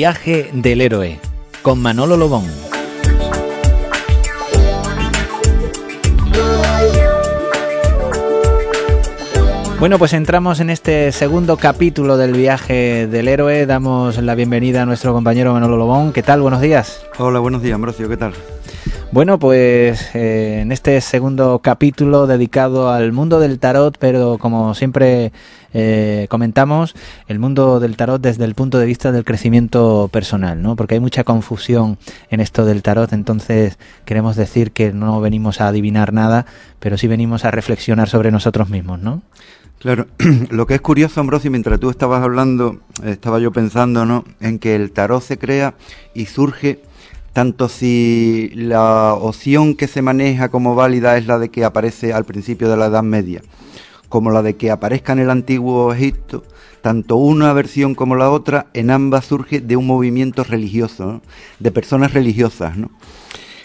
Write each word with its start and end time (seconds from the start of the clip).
Viaje 0.00 0.48
del 0.54 0.80
héroe, 0.80 1.20
con 1.60 1.78
Manolo 1.82 2.16
Lobón. 2.16 2.44
Bueno, 9.78 9.98
pues 9.98 10.14
entramos 10.14 10.60
en 10.60 10.70
este 10.70 11.12
segundo 11.12 11.58
capítulo 11.58 12.16
del 12.16 12.32
viaje 12.32 13.08
del 13.08 13.28
héroe. 13.28 13.66
Damos 13.66 14.16
la 14.16 14.34
bienvenida 14.34 14.80
a 14.80 14.86
nuestro 14.86 15.12
compañero 15.12 15.52
Manolo 15.52 15.76
Lobón. 15.76 16.14
¿Qué 16.14 16.22
tal? 16.22 16.40
Buenos 16.40 16.62
días. 16.62 17.04
Hola, 17.18 17.40
buenos 17.40 17.60
días, 17.60 17.74
Ambrosio. 17.74 18.08
¿Qué 18.08 18.16
tal? 18.16 18.32
Bueno, 19.12 19.40
pues 19.40 20.14
eh, 20.14 20.60
en 20.60 20.70
este 20.70 21.00
segundo 21.00 21.58
capítulo 21.58 22.28
dedicado 22.28 22.92
al 22.92 23.10
mundo 23.10 23.40
del 23.40 23.58
tarot, 23.58 23.98
pero 23.98 24.38
como 24.38 24.72
siempre 24.76 25.32
eh, 25.74 26.28
comentamos 26.30 26.94
el 27.26 27.40
mundo 27.40 27.80
del 27.80 27.96
tarot 27.96 28.22
desde 28.22 28.44
el 28.44 28.54
punto 28.54 28.78
de 28.78 28.86
vista 28.86 29.10
del 29.10 29.24
crecimiento 29.24 30.08
personal, 30.12 30.62
¿no? 30.62 30.76
Porque 30.76 30.94
hay 30.94 31.00
mucha 31.00 31.24
confusión 31.24 31.98
en 32.30 32.38
esto 32.38 32.64
del 32.64 32.84
tarot, 32.84 33.12
entonces 33.12 33.80
queremos 34.04 34.36
decir 34.36 34.70
que 34.70 34.92
no 34.92 35.20
venimos 35.20 35.60
a 35.60 35.66
adivinar 35.66 36.12
nada, 36.12 36.46
pero 36.78 36.96
sí 36.96 37.08
venimos 37.08 37.44
a 37.44 37.50
reflexionar 37.50 38.08
sobre 38.08 38.30
nosotros 38.30 38.70
mismos, 38.70 39.00
¿no? 39.00 39.22
Claro, 39.80 40.06
lo 40.50 40.68
que 40.68 40.74
es 40.74 40.80
curioso, 40.80 41.20
Ambrosio, 41.20 41.50
mientras 41.50 41.80
tú 41.80 41.90
estabas 41.90 42.22
hablando, 42.22 42.78
estaba 43.02 43.40
yo 43.40 43.50
pensando, 43.50 44.06
¿no? 44.06 44.24
En 44.38 44.60
que 44.60 44.76
el 44.76 44.92
tarot 44.92 45.20
se 45.20 45.36
crea 45.36 45.74
y 46.14 46.26
surge 46.26 46.78
tanto 47.32 47.68
si 47.68 48.50
la 48.54 49.14
opción 49.14 49.74
que 49.74 49.86
se 49.86 50.02
maneja 50.02 50.48
como 50.48 50.74
válida 50.74 51.16
es 51.16 51.26
la 51.26 51.38
de 51.38 51.50
que 51.50 51.64
aparece 51.64 52.12
al 52.12 52.24
principio 52.24 52.68
de 52.68 52.76
la 52.76 52.86
Edad 52.86 53.02
Media, 53.02 53.42
como 54.08 54.30
la 54.30 54.42
de 54.42 54.56
que 54.56 54.70
aparezca 54.70 55.12
en 55.12 55.20
el 55.20 55.30
antiguo 55.30 55.92
Egipto, 55.92 56.42
tanto 56.82 57.16
una 57.16 57.52
versión 57.52 57.94
como 57.94 58.16
la 58.16 58.30
otra, 58.30 58.66
en 58.74 58.90
ambas 58.90 59.26
surge 59.26 59.60
de 59.60 59.76
un 59.76 59.86
movimiento 59.86 60.42
religioso, 60.44 61.22
de 61.58 61.70
personas 61.70 62.12
religiosas, 62.12 62.76
¿no? 62.76 62.90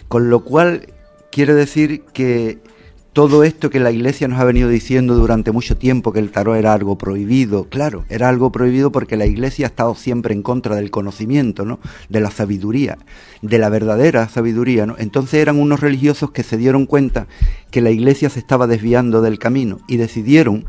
Con 0.07 0.29
lo 0.29 0.43
cual 0.43 0.93
quiere 1.31 1.53
decir 1.53 2.03
que 2.13 2.59
todo 3.15 3.45
esto 3.45 3.69
que 3.69 3.79
la 3.79 3.91
Iglesia 3.91 4.27
nos 4.27 4.41
ha 4.41 4.43
venido 4.43 4.67
diciendo 4.67 5.15
durante 5.15 5.53
mucho 5.53 5.77
tiempo, 5.77 6.11
que 6.11 6.19
el 6.19 6.31
tarot 6.31 6.57
era 6.57 6.73
algo 6.73 6.97
prohibido, 6.97 7.69
claro, 7.69 8.03
era 8.09 8.27
algo 8.27 8.51
prohibido 8.51 8.91
porque 8.91 9.15
la 9.15 9.25
Iglesia 9.25 9.67
ha 9.67 9.69
estado 9.69 9.95
siempre 9.95 10.33
en 10.33 10.41
contra 10.41 10.75
del 10.75 10.91
conocimiento, 10.91 11.63
¿no? 11.63 11.79
de 12.09 12.19
la 12.19 12.29
sabiduría, 12.29 12.97
de 13.41 13.57
la 13.57 13.69
verdadera 13.69 14.27
sabiduría. 14.27 14.85
¿no? 14.85 14.97
Entonces 14.99 15.35
eran 15.35 15.61
unos 15.61 15.79
religiosos 15.79 16.31
que 16.31 16.43
se 16.43 16.57
dieron 16.57 16.85
cuenta 16.85 17.27
que 17.71 17.79
la 17.79 17.89
Iglesia 17.89 18.29
se 18.29 18.39
estaba 18.39 18.67
desviando 18.67 19.21
del 19.21 19.39
camino 19.39 19.79
y 19.87 19.95
decidieron 19.95 20.65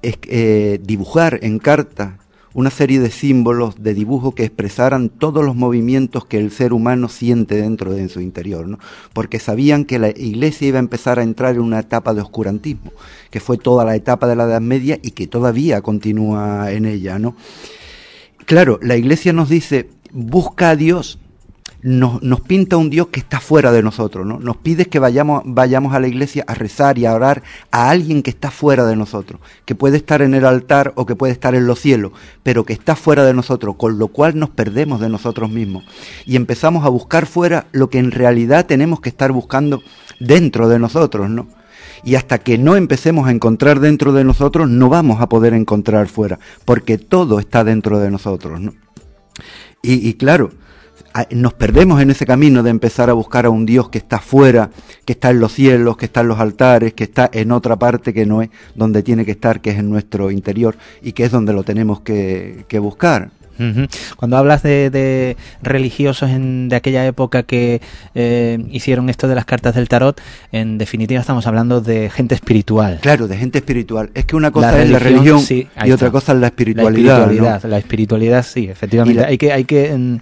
eh, 0.00 0.80
dibujar 0.82 1.38
en 1.42 1.58
carta 1.58 2.16
una 2.54 2.70
serie 2.70 3.00
de 3.00 3.10
símbolos, 3.10 3.82
de 3.82 3.94
dibujos 3.94 4.34
que 4.34 4.44
expresaran 4.44 5.08
todos 5.08 5.44
los 5.44 5.54
movimientos 5.54 6.24
que 6.24 6.38
el 6.38 6.50
ser 6.50 6.72
humano 6.72 7.08
siente 7.08 7.56
dentro 7.56 7.92
de 7.92 8.08
su 8.08 8.20
interior, 8.20 8.66
¿no? 8.66 8.78
porque 9.12 9.38
sabían 9.38 9.84
que 9.84 9.98
la 9.98 10.08
iglesia 10.10 10.68
iba 10.68 10.78
a 10.78 10.80
empezar 10.80 11.18
a 11.18 11.22
entrar 11.22 11.54
en 11.54 11.60
una 11.60 11.80
etapa 11.80 12.14
de 12.14 12.22
oscurantismo, 12.22 12.92
que 13.30 13.40
fue 13.40 13.58
toda 13.58 13.84
la 13.84 13.96
etapa 13.96 14.26
de 14.26 14.36
la 14.36 14.44
Edad 14.44 14.60
Media 14.60 14.98
y 15.02 15.10
que 15.12 15.26
todavía 15.26 15.82
continúa 15.82 16.72
en 16.72 16.86
ella. 16.86 17.18
¿no? 17.18 17.36
Claro, 18.44 18.78
la 18.82 18.96
iglesia 18.96 19.32
nos 19.32 19.48
dice, 19.48 19.90
busca 20.10 20.70
a 20.70 20.76
Dios, 20.76 21.18
nos, 21.80 22.22
nos, 22.22 22.40
pinta 22.40 22.76
un 22.76 22.90
Dios 22.90 23.08
que 23.08 23.20
está 23.20 23.38
fuera 23.38 23.70
de 23.70 23.82
nosotros, 23.82 24.26
¿no? 24.26 24.40
Nos 24.40 24.56
pide 24.56 24.86
que 24.86 24.98
vayamos, 24.98 25.42
vayamos 25.44 25.94
a 25.94 26.00
la 26.00 26.08
iglesia 26.08 26.44
a 26.48 26.54
rezar 26.54 26.98
y 26.98 27.06
a 27.06 27.14
orar 27.14 27.42
a 27.70 27.90
alguien 27.90 28.22
que 28.22 28.30
está 28.30 28.50
fuera 28.50 28.84
de 28.84 28.96
nosotros, 28.96 29.40
que 29.64 29.76
puede 29.76 29.96
estar 29.96 30.20
en 30.22 30.34
el 30.34 30.44
altar 30.44 30.92
o 30.96 31.06
que 31.06 31.14
puede 31.14 31.32
estar 31.32 31.54
en 31.54 31.66
los 31.66 31.78
cielos, 31.78 32.12
pero 32.42 32.64
que 32.64 32.72
está 32.72 32.96
fuera 32.96 33.24
de 33.24 33.32
nosotros, 33.32 33.76
con 33.76 33.98
lo 33.98 34.08
cual 34.08 34.38
nos 34.38 34.50
perdemos 34.50 35.00
de 35.00 35.08
nosotros 35.08 35.50
mismos 35.50 35.84
y 36.26 36.36
empezamos 36.36 36.84
a 36.84 36.88
buscar 36.88 37.26
fuera 37.26 37.66
lo 37.72 37.90
que 37.90 37.98
en 37.98 38.10
realidad 38.10 38.66
tenemos 38.66 39.00
que 39.00 39.08
estar 39.08 39.30
buscando 39.30 39.82
dentro 40.18 40.68
de 40.68 40.80
nosotros, 40.80 41.30
¿no? 41.30 41.46
Y 42.04 42.14
hasta 42.14 42.38
que 42.38 42.58
no 42.58 42.76
empecemos 42.76 43.28
a 43.28 43.32
encontrar 43.32 43.80
dentro 43.80 44.12
de 44.12 44.24
nosotros, 44.24 44.68
no 44.68 44.88
vamos 44.88 45.20
a 45.20 45.28
poder 45.28 45.54
encontrar 45.54 46.08
fuera, 46.08 46.38
porque 46.64 46.98
todo 46.98 47.38
está 47.38 47.62
dentro 47.62 47.98
de 47.98 48.10
nosotros, 48.10 48.60
¿no? 48.60 48.74
Y, 49.82 50.08
y 50.08 50.14
claro, 50.14 50.50
nos 51.30 51.54
perdemos 51.54 52.00
en 52.00 52.10
ese 52.10 52.26
camino 52.26 52.62
de 52.62 52.70
empezar 52.70 53.10
a 53.10 53.12
buscar 53.12 53.46
a 53.46 53.50
un 53.50 53.66
Dios 53.66 53.88
que 53.88 53.98
está 53.98 54.18
fuera, 54.18 54.70
que 55.04 55.12
está 55.12 55.30
en 55.30 55.40
los 55.40 55.52
cielos, 55.52 55.96
que 55.96 56.06
está 56.06 56.20
en 56.20 56.28
los 56.28 56.38
altares, 56.38 56.94
que 56.94 57.04
está 57.04 57.28
en 57.32 57.52
otra 57.52 57.76
parte 57.76 58.12
que 58.14 58.26
no 58.26 58.42
es 58.42 58.50
donde 58.74 59.02
tiene 59.02 59.24
que 59.24 59.32
estar, 59.32 59.60
que 59.60 59.70
es 59.70 59.78
en 59.78 59.90
nuestro 59.90 60.30
interior 60.30 60.76
y 61.02 61.12
que 61.12 61.24
es 61.24 61.30
donde 61.30 61.52
lo 61.52 61.62
tenemos 61.62 62.00
que, 62.00 62.64
que 62.68 62.78
buscar. 62.78 63.30
Cuando 64.16 64.36
hablas 64.36 64.62
de, 64.62 64.88
de 64.90 65.36
religiosos 65.62 66.30
en, 66.30 66.68
de 66.68 66.76
aquella 66.76 67.04
época 67.06 67.42
que 67.42 67.80
eh, 68.14 68.58
hicieron 68.70 69.08
esto 69.08 69.26
de 69.26 69.34
las 69.34 69.44
cartas 69.44 69.74
del 69.74 69.88
tarot, 69.88 70.20
en 70.52 70.78
definitiva 70.78 71.20
estamos 71.20 71.46
hablando 71.46 71.80
de 71.80 72.08
gente 72.08 72.36
espiritual. 72.36 73.00
Claro, 73.02 73.26
de 73.26 73.36
gente 73.36 73.58
espiritual. 73.58 74.10
Es 74.14 74.26
que 74.26 74.36
una 74.36 74.52
cosa 74.52 74.72
la 74.72 74.82
es 74.82 74.90
la 74.90 74.98
religión 75.00 75.40
sí, 75.40 75.66
y 75.84 75.90
otra 75.90 76.10
cosa 76.10 76.32
es 76.32 76.38
la 76.38 76.46
espiritualidad. 76.46 77.18
La 77.18 77.22
espiritualidad, 77.24 77.62
¿no? 77.64 77.68
la 77.68 77.78
espiritualidad 77.78 78.46
sí, 78.46 78.68
efectivamente. 78.68 79.22
La... 79.22 79.28
Hay 79.28 79.38
que, 79.38 79.52
hay 79.52 79.64
que 79.64 80.18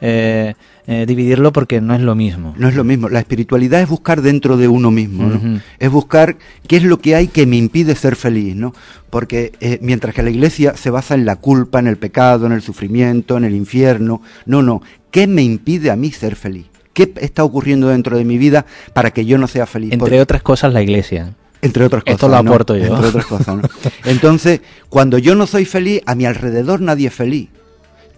eh, 0.00 0.54
eh, 0.86 1.04
dividirlo 1.06 1.52
porque 1.52 1.80
no 1.80 1.94
es 1.94 2.00
lo 2.00 2.14
mismo. 2.14 2.54
No 2.56 2.68
es 2.68 2.74
lo 2.74 2.84
mismo. 2.84 3.08
La 3.08 3.20
espiritualidad 3.20 3.80
es 3.80 3.88
buscar 3.88 4.22
dentro 4.22 4.56
de 4.56 4.66
uno 4.66 4.90
mismo, 4.90 5.24
¿no? 5.24 5.36
Uh 5.36 5.38
-huh. 5.38 5.60
Es 5.78 5.90
buscar 5.90 6.36
qué 6.66 6.78
es 6.78 6.82
lo 6.82 6.98
que 6.98 7.14
hay 7.14 7.28
que 7.28 7.46
me 7.46 7.56
impide 7.56 7.94
ser 7.94 8.16
feliz, 8.16 8.56
¿no? 8.56 8.74
Porque 9.10 9.52
eh, 9.60 9.78
mientras 9.82 10.14
que 10.14 10.22
la 10.22 10.30
iglesia 10.30 10.76
se 10.76 10.90
basa 10.90 11.14
en 11.14 11.26
la 11.26 11.36
culpa, 11.36 11.78
en 11.78 11.86
el 11.86 11.96
pecado, 11.96 12.46
en 12.46 12.52
el 12.52 12.62
sufrimiento, 12.62 13.36
en 13.36 13.44
el 13.44 13.54
infierno, 13.54 14.22
no, 14.46 14.62
no. 14.62 14.82
¿Qué 15.10 15.26
me 15.26 15.42
impide 15.42 15.90
a 15.90 15.96
mí 15.96 16.10
ser 16.12 16.34
feliz? 16.34 16.66
¿Qué 16.92 17.12
está 17.16 17.44
ocurriendo 17.44 17.88
dentro 17.88 18.16
de 18.16 18.24
mi 18.24 18.38
vida 18.38 18.66
para 18.92 19.10
que 19.10 19.24
yo 19.24 19.38
no 19.38 19.46
sea 19.46 19.66
feliz? 19.66 19.92
Entre 19.92 20.00
Porque... 20.00 20.20
otras 20.20 20.42
cosas, 20.42 20.72
la 20.72 20.82
iglesia. 20.82 21.34
Entre 21.62 21.84
otras 21.84 22.02
cosas. 22.02 22.14
Esto 22.14 22.28
lo 22.28 22.36
aporto 22.36 22.74
¿no? 22.74 22.80
yo. 22.80 22.94
Entre 22.94 23.08
otras 23.08 23.26
cosas, 23.26 23.56
¿no? 23.56 23.62
Entonces, 24.04 24.60
cuando 24.88 25.18
yo 25.18 25.34
no 25.34 25.46
soy 25.46 25.66
feliz, 25.66 26.00
a 26.06 26.14
mi 26.14 26.24
alrededor 26.24 26.80
nadie 26.80 27.08
es 27.08 27.14
feliz. 27.14 27.48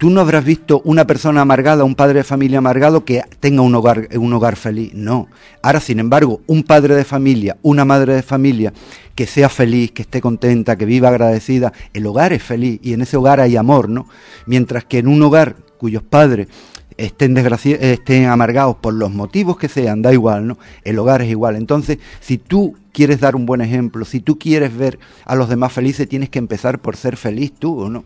Tú 0.02 0.10
no 0.10 0.20
habrás 0.20 0.44
visto 0.44 0.82
una 0.84 1.06
persona 1.06 1.42
amargada, 1.42 1.84
un 1.84 1.94
padre 1.94 2.18
de 2.18 2.24
familia 2.24 2.58
amargado 2.58 3.04
que 3.04 3.22
tenga 3.38 3.62
un 3.62 3.72
hogar, 3.72 4.08
un 4.16 4.32
hogar 4.32 4.56
feliz. 4.56 4.92
No. 4.94 5.28
Ahora, 5.62 5.78
sin 5.78 6.00
embargo, 6.00 6.40
un 6.48 6.64
padre 6.64 6.96
de 6.96 7.04
familia, 7.04 7.56
una 7.62 7.84
madre 7.84 8.14
de 8.14 8.24
familia 8.24 8.72
que 9.14 9.28
sea 9.28 9.48
feliz, 9.48 9.92
que 9.92 10.02
esté 10.02 10.20
contenta, 10.20 10.74
que 10.74 10.86
viva 10.86 11.08
agradecida, 11.08 11.72
el 11.94 12.04
hogar 12.04 12.32
es 12.32 12.42
feliz 12.42 12.80
y 12.82 12.94
en 12.94 13.02
ese 13.02 13.16
hogar 13.16 13.38
hay 13.38 13.54
amor, 13.54 13.88
¿no? 13.88 14.08
Mientras 14.44 14.84
que 14.84 14.98
en 14.98 15.06
un 15.06 15.22
hogar 15.22 15.54
cuyos 15.78 16.02
padres 16.02 16.48
estén, 16.96 17.36
estén 17.36 18.24
amargados 18.24 18.74
por 18.78 18.94
los 18.94 19.12
motivos 19.12 19.56
que 19.56 19.68
sean, 19.68 20.02
da 20.02 20.12
igual, 20.12 20.48
¿no? 20.48 20.58
El 20.82 20.98
hogar 20.98 21.22
es 21.22 21.30
igual. 21.30 21.54
Entonces, 21.54 21.98
si 22.18 22.38
tú 22.38 22.74
quieres 22.92 23.20
dar 23.20 23.36
un 23.36 23.46
buen 23.46 23.60
ejemplo, 23.60 24.04
si 24.04 24.18
tú 24.18 24.36
quieres 24.36 24.76
ver 24.76 24.98
a 25.24 25.36
los 25.36 25.48
demás 25.48 25.72
felices, 25.72 26.08
tienes 26.08 26.28
que 26.28 26.40
empezar 26.40 26.80
por 26.80 26.96
ser 26.96 27.16
feliz 27.16 27.52
tú, 27.56 27.82
¿o 27.82 27.88
no? 27.88 28.02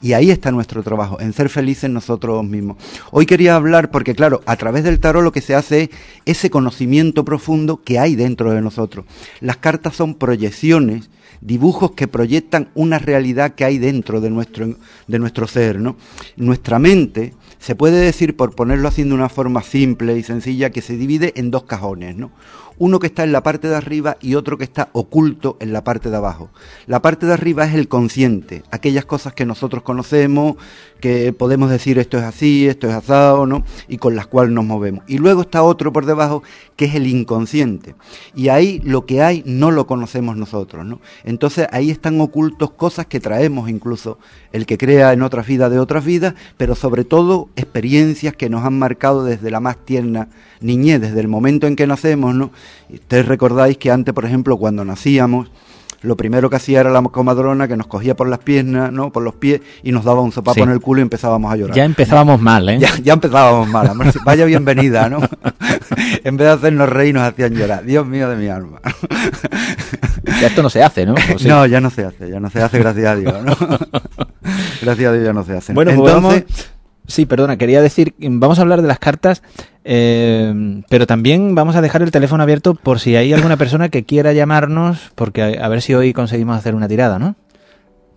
Y 0.00 0.12
ahí 0.12 0.30
está 0.30 0.50
nuestro 0.50 0.82
trabajo, 0.82 1.20
en 1.20 1.32
ser 1.32 1.48
felices 1.48 1.90
nosotros 1.90 2.44
mismos. 2.44 2.76
Hoy 3.10 3.26
quería 3.26 3.56
hablar 3.56 3.90
porque, 3.90 4.14
claro, 4.14 4.42
a 4.46 4.56
través 4.56 4.84
del 4.84 5.00
tarot 5.00 5.22
lo 5.22 5.32
que 5.32 5.40
se 5.40 5.54
hace 5.54 5.90
es 6.24 6.38
ese 6.38 6.50
conocimiento 6.50 7.24
profundo 7.24 7.82
que 7.82 7.98
hay 7.98 8.14
dentro 8.14 8.52
de 8.52 8.62
nosotros. 8.62 9.06
Las 9.40 9.56
cartas 9.56 9.96
son 9.96 10.14
proyecciones, 10.14 11.10
dibujos 11.40 11.92
que 11.92 12.06
proyectan 12.06 12.68
una 12.74 12.98
realidad 13.00 13.54
que 13.54 13.64
hay 13.64 13.78
dentro 13.78 14.20
de 14.20 14.30
nuestro, 14.30 14.76
de 15.08 15.18
nuestro 15.18 15.48
ser, 15.48 15.80
¿no? 15.80 15.96
Nuestra 16.36 16.78
mente, 16.78 17.34
se 17.58 17.74
puede 17.74 17.98
decir, 18.00 18.36
por 18.36 18.54
ponerlo 18.54 18.86
así 18.86 19.02
de 19.02 19.12
una 19.12 19.28
forma 19.28 19.62
simple 19.62 20.16
y 20.16 20.22
sencilla, 20.22 20.70
que 20.70 20.80
se 20.80 20.96
divide 20.96 21.32
en 21.36 21.50
dos 21.50 21.64
cajones, 21.64 22.16
¿no? 22.16 22.30
Uno 22.78 22.98
que 22.98 23.08
está 23.08 23.24
en 23.24 23.32
la 23.32 23.42
parte 23.42 23.68
de 23.68 23.76
arriba 23.76 24.16
y 24.20 24.34
otro 24.34 24.58
que 24.58 24.64
está 24.64 24.88
oculto 24.92 25.56
en 25.60 25.72
la 25.72 25.84
parte 25.84 26.10
de 26.10 26.16
abajo. 26.16 26.50
La 26.86 27.02
parte 27.02 27.26
de 27.26 27.32
arriba 27.32 27.64
es 27.64 27.74
el 27.74 27.88
consciente, 27.88 28.62
aquellas 28.70 29.04
cosas 29.04 29.32
que 29.32 29.46
nosotros 29.46 29.82
conocemos, 29.82 30.56
que 31.00 31.32
podemos 31.32 31.70
decir 31.70 31.98
esto 31.98 32.18
es 32.18 32.24
así, 32.24 32.66
esto 32.66 32.88
es 32.88 32.94
asado, 32.94 33.46
¿no? 33.46 33.64
Y 33.88 33.98
con 33.98 34.16
las 34.16 34.26
cuales 34.26 34.52
nos 34.52 34.64
movemos. 34.64 35.04
Y 35.06 35.18
luego 35.18 35.42
está 35.42 35.62
otro 35.62 35.92
por 35.92 36.06
debajo 36.06 36.42
que 36.76 36.86
es 36.86 36.94
el 36.94 37.06
inconsciente. 37.06 37.94
Y 38.34 38.48
ahí 38.48 38.80
lo 38.84 39.06
que 39.06 39.22
hay 39.22 39.42
no 39.46 39.70
lo 39.70 39.86
conocemos 39.86 40.36
nosotros, 40.36 40.84
¿no? 40.84 41.00
Entonces 41.24 41.68
ahí 41.72 41.90
están 41.90 42.20
ocultos 42.20 42.70
cosas 42.72 43.06
que 43.06 43.20
traemos 43.20 43.68
incluso 43.68 44.18
el 44.52 44.66
que 44.66 44.78
crea 44.78 45.12
en 45.12 45.22
otras 45.22 45.46
vidas 45.46 45.70
de 45.70 45.78
otras 45.78 46.04
vidas, 46.04 46.34
pero 46.56 46.74
sobre 46.74 47.04
todo 47.04 47.48
experiencias 47.56 48.34
que 48.34 48.48
nos 48.48 48.64
han 48.64 48.78
marcado 48.78 49.24
desde 49.24 49.50
la 49.50 49.60
más 49.60 49.76
tierna 49.76 50.28
niñez, 50.60 51.00
desde 51.00 51.20
el 51.20 51.28
momento 51.28 51.66
en 51.66 51.76
que 51.76 51.86
nacemos, 51.86 52.34
¿no? 52.34 52.50
Ustedes 52.90 53.26
recordáis 53.26 53.76
que 53.78 53.90
antes, 53.90 54.14
por 54.14 54.24
ejemplo, 54.24 54.56
cuando 54.56 54.84
nacíamos, 54.84 55.50
lo 56.00 56.16
primero 56.16 56.48
que 56.48 56.56
hacía 56.56 56.80
era 56.80 56.90
la 56.90 57.02
comadrona 57.02 57.66
que 57.66 57.76
nos 57.76 57.86
cogía 57.86 58.14
por 58.14 58.28
las 58.28 58.38
piernas, 58.38 58.92
¿no? 58.92 59.10
Por 59.10 59.24
los 59.24 59.34
pies 59.34 59.60
y 59.82 59.90
nos 59.90 60.04
daba 60.04 60.20
un 60.20 60.30
sopapo 60.30 60.54
sí. 60.54 60.60
en 60.60 60.70
el 60.70 60.80
culo 60.80 61.00
y 61.00 61.02
empezábamos 61.02 61.52
a 61.52 61.56
llorar. 61.56 61.74
Ya 61.74 61.84
empezábamos 61.84 62.40
mal, 62.40 62.68
¿eh? 62.68 62.78
Ya, 62.78 62.96
ya 63.02 63.14
empezábamos 63.14 63.68
mal. 63.68 63.90
Vaya 64.24 64.44
bienvenida, 64.44 65.08
¿no? 65.08 65.18
en 66.24 66.36
vez 66.36 66.46
de 66.46 66.52
hacernos 66.52 66.88
reír 66.88 67.14
nos 67.14 67.24
hacían 67.24 67.54
llorar. 67.54 67.84
Dios 67.84 68.06
mío 68.06 68.28
de 68.28 68.36
mi 68.36 68.46
alma. 68.46 68.80
ya 70.40 70.46
esto 70.46 70.62
no 70.62 70.70
se 70.70 70.82
hace, 70.82 71.04
¿no? 71.04 71.14
Sí? 71.36 71.48
No, 71.48 71.66
ya 71.66 71.80
no 71.80 71.90
se 71.90 72.04
hace, 72.04 72.30
ya 72.30 72.38
no 72.38 72.48
se 72.48 72.62
hace, 72.62 72.78
gracias 72.78 73.06
a 73.06 73.16
Dios, 73.16 73.34
¿no? 73.44 73.56
gracias 74.82 75.10
a 75.10 75.12
Dios 75.12 75.24
ya 75.24 75.32
no 75.32 75.44
se 75.44 75.56
hace. 75.56 75.72
Bueno, 75.72 75.90
Entonces, 75.90 76.14
pues 76.14 76.22
vamos 76.22 76.44
Sí, 77.08 77.24
perdona, 77.24 77.56
quería 77.56 77.80
decir, 77.80 78.14
vamos 78.18 78.58
a 78.58 78.62
hablar 78.62 78.82
de 78.82 78.88
las 78.88 78.98
cartas, 78.98 79.42
eh, 79.90 80.82
pero 80.90 81.06
también 81.06 81.54
vamos 81.54 81.74
a 81.74 81.80
dejar 81.80 82.02
el 82.02 82.10
teléfono 82.10 82.42
abierto 82.42 82.74
por 82.74 83.00
si 83.00 83.16
hay 83.16 83.32
alguna 83.32 83.56
persona 83.56 83.88
que 83.88 84.04
quiera 84.04 84.34
llamarnos, 84.34 85.12
porque 85.14 85.58
a 85.58 85.66
ver 85.68 85.80
si 85.80 85.94
hoy 85.94 86.12
conseguimos 86.12 86.58
hacer 86.58 86.74
una 86.74 86.86
tirada, 86.88 87.18
¿no? 87.18 87.36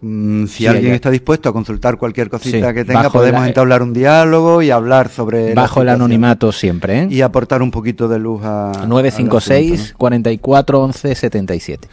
Mm, 0.02 0.48
si 0.48 0.68
alguien 0.68 0.94
está 0.94 1.10
dispuesto 1.10 1.48
a 1.48 1.54
consultar 1.54 1.98
cualquier 1.98 2.30
cosita 2.30 2.74
que 2.74 2.84
tenga, 2.84 3.10
podemos 3.10 3.48
entablar 3.48 3.84
un 3.84 3.94
diálogo 3.94 4.62
y 4.62 4.70
hablar 4.70 5.08
sobre. 5.08 5.54
Bajo 5.54 5.82
el 5.82 5.88
anonimato 5.88 6.52
siempre, 6.52 7.04
¿eh? 7.04 7.08
Y 7.10 7.22
aportar 7.22 7.62
un 7.62 7.72
poquito 7.72 8.10
de 8.10 8.20
luz 8.20 8.42
a. 8.44 8.74
956 8.86 9.94
44 9.98 10.82
11 10.82 11.16
77. 11.16 11.88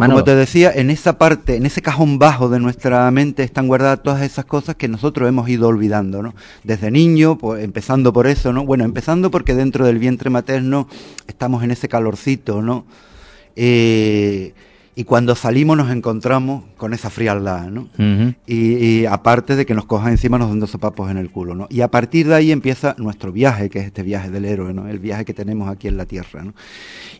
Como 0.00 0.24
te 0.24 0.34
decía, 0.34 0.70
en 0.74 0.90
esa 0.90 1.18
parte, 1.18 1.56
en 1.56 1.66
ese 1.66 1.82
cajón 1.82 2.18
bajo 2.18 2.48
de 2.48 2.60
nuestra 2.60 3.10
mente 3.10 3.42
están 3.42 3.66
guardadas 3.66 4.02
todas 4.02 4.22
esas 4.22 4.44
cosas 4.44 4.76
que 4.76 4.88
nosotros 4.88 5.28
hemos 5.28 5.48
ido 5.48 5.68
olvidando, 5.68 6.22
¿no? 6.22 6.34
Desde 6.64 6.90
niño, 6.90 7.38
pues, 7.38 7.64
empezando 7.64 8.12
por 8.12 8.26
eso, 8.26 8.52
¿no? 8.52 8.64
Bueno, 8.64 8.84
empezando 8.84 9.30
porque 9.30 9.54
dentro 9.54 9.86
del 9.86 9.98
vientre 9.98 10.30
materno 10.30 10.88
estamos 11.26 11.64
en 11.64 11.70
ese 11.70 11.88
calorcito, 11.88 12.62
¿no? 12.62 12.84
Eh, 13.56 14.52
y 14.98 15.04
cuando 15.04 15.34
salimos 15.34 15.76
nos 15.76 15.90
encontramos 15.90 16.64
con 16.78 16.94
esa 16.94 17.10
frialdad, 17.10 17.68
¿no? 17.68 17.88
y, 18.46 19.04
aparte 19.04 19.54
de 19.54 19.66
que 19.66 19.74
nos 19.74 19.84
cojan 19.84 20.12
encima 20.12 20.38
nos 20.38 20.48
dando 20.48 20.66
sopapos 20.66 21.10
en 21.10 21.18
el 21.18 21.30
culo, 21.30 21.54
¿no? 21.54 21.66
Y 21.68 21.82
a 21.82 21.88
partir 21.88 22.28
de 22.28 22.34
ahí 22.34 22.50
empieza 22.50 22.94
nuestro 22.96 23.30
viaje, 23.30 23.68
que 23.68 23.80
es 23.80 23.84
este 23.84 24.02
viaje 24.02 24.30
del 24.30 24.46
héroe, 24.46 24.72
¿no? 24.72 24.88
El 24.88 24.98
viaje 24.98 25.26
que 25.26 25.34
tenemos 25.34 25.68
aquí 25.68 25.86
en 25.86 25.98
la 25.98 26.06
Tierra, 26.06 26.44
¿no? 26.44 26.54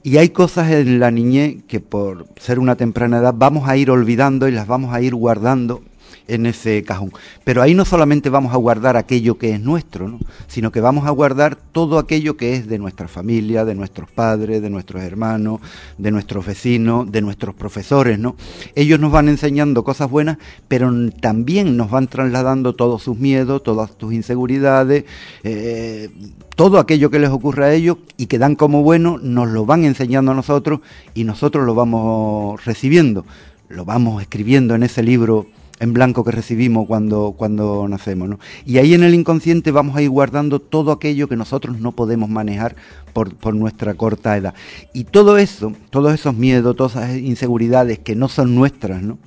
Y 0.03 0.17
hay 0.17 0.31
cosas 0.31 0.71
en 0.71 0.99
la 0.99 1.11
niñez 1.11 1.65
que 1.69 1.81
por 1.81 2.27
ser 2.41 2.59
una 2.59 2.77
temprana 2.77 3.19
edad 3.19 3.35
vamos 3.37 3.69
a 3.69 3.77
ir 3.77 3.91
olvidando 3.91 4.49
y 4.49 4.53
las 4.53 4.67
vamos 4.67 4.95
a 4.95 5.03
ir 5.03 5.15
guardando 5.15 5.83
en 6.29 6.47
ese 6.47 6.83
cajón. 6.83 7.13
Pero 7.45 7.63
ahí 7.63 7.75
no 7.75 7.85
solamente 7.85 8.31
vamos 8.31 8.53
a 8.53 8.57
guardar 8.57 8.97
aquello 8.97 9.39
que 9.39 9.53
es 9.53 9.61
nuestro, 9.61 10.09
¿no? 10.09 10.19
sino 10.47 10.73
que 10.73 10.81
vamos 10.81 11.07
a 11.07 11.11
guardar 11.11 11.57
todo 11.57 11.99
aquello 11.99 12.37
que 12.37 12.55
es 12.55 12.67
de 12.67 12.79
nuestra 12.79 13.09
familia, 13.09 13.65
de 13.65 13.75
nuestros 13.75 14.11
padres, 14.11 14.63
de 14.63 14.71
nuestros 14.71 15.03
hermanos, 15.03 15.61
de 15.99 16.11
nuestros 16.11 16.47
vecinos, 16.47 17.11
de 17.11 17.23
nuestros 17.23 17.55
profesores. 17.55 18.19
¿no? 18.19 18.37
Ellos 18.75 19.01
nos 19.01 19.13
van 19.13 19.29
enseñando 19.29 19.85
cosas 19.85 20.11
buenas, 20.11 20.39
pero 20.69 20.93
también 21.21 21.77
nos 21.77 21.91
van 21.91 22.09
trasladando 22.09 22.75
todos 22.75 23.03
sus 23.03 23.19
miedos, 23.19 23.63
todas 23.63 23.91
sus 23.99 24.13
inseguridades, 24.13 25.05
eh, 25.45 26.11
todo 26.55 26.79
aquello 26.79 27.11
que 27.11 27.19
les 27.19 27.31
ocurre 27.31 27.67
a 27.67 27.75
ellos 27.75 27.99
y 28.17 28.27
que 28.27 28.39
dan 28.39 28.57
como 28.57 28.83
bueno, 28.83 29.19
nos 29.23 29.49
lo 29.49 29.67
van 29.67 29.85
enseñando 29.85 30.33
a 30.33 30.35
nosotros 30.35 30.81
y 31.15 31.25
nosotros 31.25 31.67
lo 31.67 31.75
vamos 31.75 32.65
recibiendo, 32.65 33.27
lo 33.69 33.85
vamos 33.85 34.23
escribiendo 34.23 34.75
en 34.75 34.83
ese 34.83 35.03
libro 35.03 35.47
en 35.81 35.93
blanco 35.93 36.25
que 36.25 36.31
recibimos 36.31 36.87
cuando, 36.87 37.35
cuando 37.37 37.87
nacemos. 37.89 38.29
¿no? 38.29 38.39
Y 38.65 38.79
ahí 38.79 38.95
en 38.95 39.03
el 39.03 39.15
inconsciente 39.15 39.71
vamos 39.71 39.97
a 39.97 40.03
ir 40.03 40.11
guardando 40.11 40.59
todo 40.61 40.93
aquello 40.93 41.29
que 41.29 41.37
nosotros 41.37 41.79
no 41.79 41.93
podemos 41.93 42.29
manejar 42.29 42.77
por, 43.13 43.35
por, 43.35 43.55
nuestra 43.55 43.95
corta 43.95 44.37
edad. 44.37 44.55
Y 44.93 45.05
todo 45.05 45.39
eso, 45.39 45.73
todos 45.91 46.15
esos 46.15 46.35
miedos, 46.35 46.77
todas 46.77 46.97
esas 46.97 47.17
inseguridades 47.17 47.99
que 47.99 48.15
no 48.15 48.29
son 48.29 48.55
nuestras, 48.55 49.03
¿no? 49.03 49.19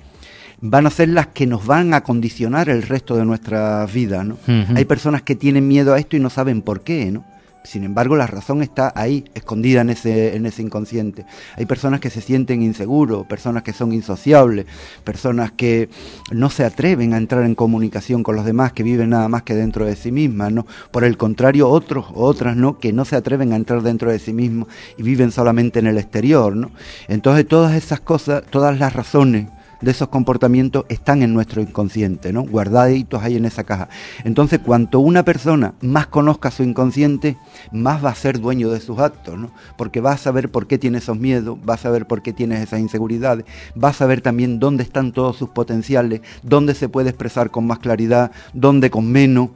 van 0.60 0.86
a 0.86 0.90
ser 0.90 1.08
las 1.08 1.28
que 1.28 1.46
nos 1.46 1.66
van 1.66 1.94
a 1.94 2.02
condicionar 2.02 2.68
el 2.68 2.82
resto 2.82 3.16
de 3.16 3.24
nuestra 3.24 3.86
vida. 3.86 4.24
¿no? 4.24 4.36
Hay 4.74 4.84
personas 4.84 5.22
que 5.22 5.34
tienen 5.34 5.66
miedo 5.66 5.94
a 5.94 5.98
esto 5.98 6.16
y 6.16 6.20
no 6.20 6.30
saben 6.30 6.62
por 6.62 6.82
qué. 6.82 7.10
¿no? 7.10 7.24
Sin 7.62 7.84
embargo, 7.84 8.16
la 8.16 8.26
razón 8.26 8.62
está 8.62 8.92
ahí, 8.94 9.24
escondida 9.34 9.82
en 9.82 9.90
ese, 9.90 10.34
en 10.34 10.46
ese 10.46 10.62
inconsciente. 10.62 11.26
Hay 11.56 11.66
personas 11.66 12.00
que 12.00 12.10
se 12.10 12.20
sienten 12.20 12.62
inseguros, 12.62 13.26
personas 13.26 13.62
que 13.62 13.72
son 13.72 13.92
insociables, 13.92 14.66
personas 15.04 15.52
que 15.52 15.90
no 16.30 16.48
se 16.48 16.64
atreven 16.64 17.12
a 17.12 17.18
entrar 17.18 17.44
en 17.44 17.54
comunicación 17.54 18.22
con 18.22 18.36
los 18.36 18.44
demás, 18.44 18.72
que 18.72 18.82
viven 18.82 19.10
nada 19.10 19.28
más 19.28 19.42
que 19.42 19.54
dentro 19.54 19.84
de 19.84 19.96
sí 19.96 20.10
mismas, 20.10 20.52
¿no? 20.52 20.66
Por 20.90 21.04
el 21.04 21.16
contrario, 21.16 21.68
otros 21.68 22.06
otras, 22.14 22.56
¿no? 22.56 22.78
Que 22.78 22.92
no 22.92 23.04
se 23.04 23.16
atreven 23.16 23.52
a 23.52 23.56
entrar 23.56 23.82
dentro 23.82 24.10
de 24.10 24.18
sí 24.18 24.32
mismos 24.32 24.68
y 24.96 25.02
viven 25.02 25.30
solamente 25.30 25.78
en 25.78 25.86
el 25.86 25.98
exterior, 25.98 26.56
¿no? 26.56 26.70
Entonces, 27.08 27.46
todas 27.46 27.74
esas 27.76 28.00
cosas, 28.00 28.42
todas 28.50 28.78
las 28.78 28.94
razones 28.94 29.48
de 29.80 29.90
esos 29.90 30.08
comportamientos 30.08 30.84
están 30.88 31.22
en 31.22 31.32
nuestro 31.34 31.62
inconsciente, 31.62 32.32
¿no? 32.32 32.42
Guardaditos 32.42 33.22
ahí 33.22 33.36
en 33.36 33.44
esa 33.44 33.64
caja. 33.64 33.88
Entonces, 34.24 34.60
cuanto 34.60 35.00
una 35.00 35.24
persona 35.24 35.74
más 35.80 36.06
conozca 36.06 36.50
su 36.50 36.62
inconsciente, 36.62 37.36
más 37.72 38.04
va 38.04 38.10
a 38.10 38.14
ser 38.14 38.40
dueño 38.40 38.70
de 38.70 38.80
sus 38.80 38.98
actos, 38.98 39.38
¿no? 39.38 39.50
Porque 39.76 40.00
va 40.00 40.12
a 40.12 40.18
saber 40.18 40.50
por 40.50 40.66
qué 40.66 40.78
tiene 40.78 40.98
esos 40.98 41.18
miedos, 41.18 41.58
va 41.68 41.74
a 41.74 41.78
saber 41.78 42.06
por 42.06 42.22
qué 42.22 42.32
tiene 42.32 42.62
esas 42.62 42.80
inseguridades, 42.80 43.44
va 43.82 43.88
a 43.88 43.94
saber 43.94 44.20
también 44.20 44.58
dónde 44.58 44.82
están 44.82 45.12
todos 45.12 45.36
sus 45.36 45.50
potenciales, 45.50 46.20
dónde 46.42 46.74
se 46.74 46.88
puede 46.88 47.10
expresar 47.10 47.50
con 47.50 47.66
más 47.66 47.78
claridad, 47.78 48.30
dónde 48.52 48.90
con 48.90 49.10
menos 49.10 49.50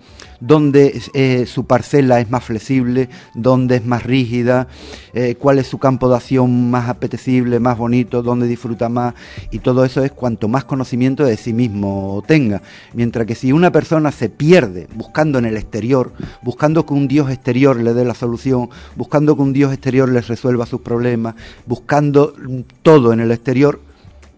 dónde 0.47 1.01
eh, 1.15 1.47
su 1.47 1.65
parcela 1.65 2.21
es 2.21 2.31
más 2.31 2.45
flexible, 2.45 3.09
dónde 3.35 3.77
es 3.77 3.87
más 3.87 4.03
rígida, 4.03 4.69
eh, 5.15 5.37
cuál 5.37 5.59
es 5.59 5.67
su 5.67 5.79
campo 5.79 6.09
de 6.09 6.17
acción 6.17 6.71
más 6.71 6.89
apetecible, 6.89 7.61
más 7.61 7.79
bonito, 7.79 8.23
dónde 8.23 8.47
disfruta 8.47 8.89
más, 8.89 9.15
y 9.51 9.61
todo 9.61 9.85
eso 9.85 10.05
es 10.05 10.13
cuanto 10.15 10.49
más 10.49 10.65
conocimiento 10.65 11.25
de 11.25 11.37
sí 11.37 11.53
mismo 11.53 12.23
tenga. 12.27 12.63
Mientras 12.93 13.27
que 13.27 13.35
si 13.35 13.53
una 13.53 13.71
persona 13.71 14.13
se 14.13 14.29
pierde 14.29 14.89
buscando 14.95 15.39
en 15.39 15.45
el 15.45 15.57
exterior, 15.57 16.13
buscando 16.43 16.87
que 16.87 16.95
un 16.95 17.09
Dios 17.09 17.31
exterior 17.31 17.81
le 17.81 17.95
dé 17.95 18.05
la 18.05 18.15
solución, 18.15 18.71
buscando 18.97 19.37
que 19.37 19.43
un 19.43 19.53
Dios 19.53 19.73
exterior 19.73 20.09
les 20.09 20.29
resuelva 20.29 20.67
sus 20.67 20.81
problemas, 20.81 21.35
buscando 21.67 22.35
todo 22.83 23.13
en 23.13 23.21
el 23.21 23.31
exterior, 23.31 23.81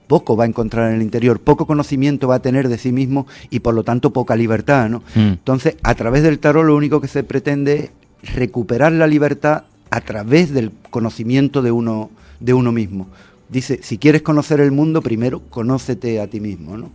poco 0.06 0.36
va 0.36 0.44
a 0.44 0.46
encontrar 0.46 0.90
en 0.90 0.96
el 0.96 1.02
interior, 1.02 1.40
poco 1.40 1.66
conocimiento 1.66 2.28
va 2.28 2.36
a 2.36 2.40
tener 2.40 2.68
de 2.68 2.78
sí 2.78 2.92
mismo 2.92 3.26
y 3.50 3.60
por 3.60 3.74
lo 3.74 3.82
tanto 3.82 4.12
poca 4.12 4.36
libertad, 4.36 4.88
¿no? 4.88 4.98
Mm. 5.14 5.32
Entonces, 5.32 5.76
a 5.82 5.94
través 5.94 6.22
del 6.22 6.38
tarot 6.38 6.64
lo 6.64 6.76
único 6.76 7.00
que 7.00 7.08
se 7.08 7.24
pretende 7.24 7.90
es 8.22 8.34
recuperar 8.34 8.92
la 8.92 9.06
libertad 9.06 9.64
a 9.90 10.00
través 10.00 10.52
del 10.52 10.72
conocimiento 10.90 11.62
de 11.62 11.72
uno, 11.72 12.10
de 12.40 12.54
uno 12.54 12.72
mismo. 12.72 13.08
Dice, 13.48 13.80
si 13.82 13.98
quieres 13.98 14.22
conocer 14.22 14.60
el 14.60 14.72
mundo, 14.72 15.02
primero 15.02 15.40
conócete 15.50 16.20
a 16.20 16.26
ti 16.26 16.40
mismo, 16.40 16.76
¿no? 16.76 16.90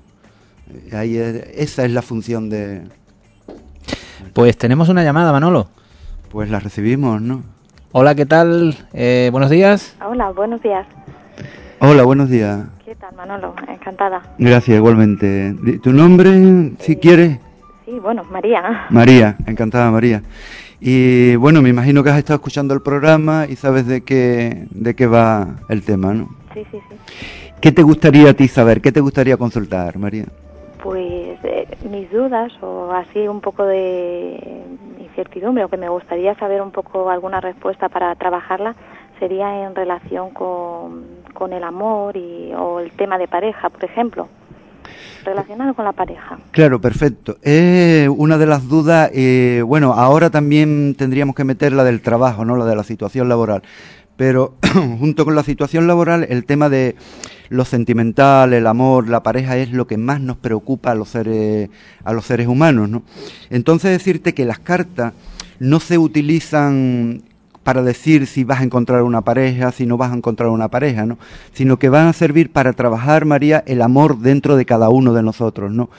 Eh, 0.70 0.96
ahí 0.96 1.18
esa 1.18 1.86
es 1.86 1.92
la 1.92 2.02
función 2.02 2.50
de... 2.50 2.84
Pues 4.34 4.58
tenemos 4.58 4.90
una 4.90 5.04
llamada, 5.04 5.32
Manolo. 5.32 5.70
Pues 6.30 6.50
la 6.50 6.60
recibimos, 6.60 7.22
¿no? 7.22 7.44
Hola, 7.94 8.16
¿qué 8.16 8.26
tal? 8.26 8.78
Eh, 8.94 9.30
buenos 9.32 9.50
días. 9.50 9.96
Hola, 10.06 10.32
buenos 10.32 10.62
días. 10.62 10.86
Hola, 11.80 12.04
buenos 12.04 12.30
días. 12.30 12.66
¿Qué 12.86 12.96
tal, 12.96 13.16
Manolo? 13.16 13.56
Encantada. 13.68 14.22
Gracias, 14.38 14.78
igualmente. 14.78 15.56
¿Tu 15.82 15.92
nombre, 15.92 16.74
si 16.80 16.98
quieres? 16.98 17.40
Sí, 17.86 17.98
bueno, 18.00 18.24
María. 18.26 18.88
María, 18.90 19.38
encantada, 19.48 19.90
María. 19.90 20.22
Y 20.80 21.36
bueno, 21.36 21.62
me 21.62 21.70
imagino 21.70 22.04
que 22.04 22.10
has 22.10 22.18
estado 22.18 22.36
escuchando 22.36 22.74
el 22.74 22.82
programa 22.82 23.46
y 23.50 23.56
sabes 23.56 23.88
de 23.88 24.02
qué, 24.02 24.68
de 24.72 24.96
qué 24.96 25.08
va 25.08 25.60
el 25.70 25.84
tema, 25.84 26.14
¿no? 26.14 26.41
Sí, 26.54 26.66
sí, 26.72 26.80
sí. 26.90 26.96
¿Qué 27.60 27.72
te 27.72 27.84
gustaría 27.84 28.32
a 28.32 28.34
ti 28.34 28.48
saber? 28.48 28.82
¿Qué 28.82 28.92
te 28.92 29.02
gustaría 29.02 29.38
consultar, 29.38 29.98
María? 29.98 30.26
Pues 30.82 31.38
eh, 31.44 31.68
mis 31.90 32.12
dudas 32.12 32.52
o 32.62 32.92
así 32.92 33.28
un 33.28 33.42
poco 33.42 33.66
de 33.66 34.64
incertidumbre 35.00 35.64
o 35.64 35.70
que 35.70 35.78
me 35.78 35.90
gustaría 35.90 36.34
saber 36.36 36.62
un 36.62 36.72
poco 36.72 37.10
alguna 37.10 37.40
respuesta 37.40 37.90
para 37.90 38.16
trabajarla 38.16 38.76
sería 39.20 39.66
en 39.66 39.76
relación 39.76 40.32
con, 40.32 41.06
con 41.34 41.54
el 41.54 41.64
amor 41.64 42.18
y, 42.18 42.52
o 42.58 42.80
el 42.80 42.92
tema 42.92 43.20
de 43.20 43.28
pareja, 43.28 43.70
por 43.70 43.84
ejemplo 43.86 44.28
relacionado 45.24 45.74
con 45.74 45.86
la 45.86 45.92
pareja. 45.92 46.40
Claro, 46.52 46.82
perfecto. 46.82 47.38
Es 47.42 48.10
una 48.10 48.38
de 48.38 48.46
las 48.46 48.68
dudas, 48.68 49.12
eh, 49.14 49.64
bueno, 49.66 49.94
ahora 49.94 50.30
también 50.30 50.96
tendríamos 50.98 51.36
que 51.36 51.44
meter 51.44 51.74
la 51.74 51.84
del 51.84 52.02
trabajo, 52.02 52.46
¿no? 52.46 52.56
La 52.58 52.66
de 52.66 52.76
la 52.76 52.84
situación 52.84 53.30
laboral. 53.30 53.62
Pero 54.18 54.56
junto 55.00 55.26
con 55.26 55.36
la 55.36 55.44
situación 55.44 55.88
laboral, 55.88 56.26
el 56.30 56.46
tema 56.46 56.70
de 56.70 56.96
lo 57.50 57.66
sentimental, 57.66 58.54
el 58.54 58.66
amor, 58.66 59.10
la 59.10 59.24
pareja 59.24 59.58
es 59.58 59.72
lo 59.72 59.86
que 59.86 59.98
más 59.98 60.22
nos 60.22 60.38
preocupa 60.38 60.92
a 60.92 60.96
los 60.96 61.10
seres, 61.10 61.70
a 62.04 62.14
los 62.14 62.26
seres 62.26 62.48
humanos, 62.48 62.90
¿no? 62.90 63.04
Entonces 63.50 63.92
decirte 63.92 64.34
que 64.34 64.46
las 64.46 64.60
cartas 64.60 65.14
no 65.60 65.80
se 65.80 65.98
utilizan 65.98 67.24
para 67.64 67.84
decir 67.84 68.26
si 68.26 68.44
vas 68.44 68.62
a 68.62 68.64
encontrar 68.64 69.04
una 69.04 69.22
pareja, 69.22 69.72
si 69.72 69.86
no 69.86 69.98
vas 69.98 70.12
a 70.12 70.16
encontrar 70.16 70.50
una 70.50 70.70
pareja, 70.70 71.06
¿no? 71.06 71.18
Sino 71.54 71.78
que 71.78 71.90
van 71.90 72.08
a 72.08 72.14
servir 72.14 72.52
para 72.52 72.74
trabajar, 72.74 73.26
María, 73.26 73.64
el 73.68 73.82
amor 73.82 74.20
dentro 74.20 74.56
de 74.56 74.66
cada 74.66 74.90
uno 74.90 75.14
de 75.14 75.24
nosotros, 75.24 75.72
¿no? 75.72 75.90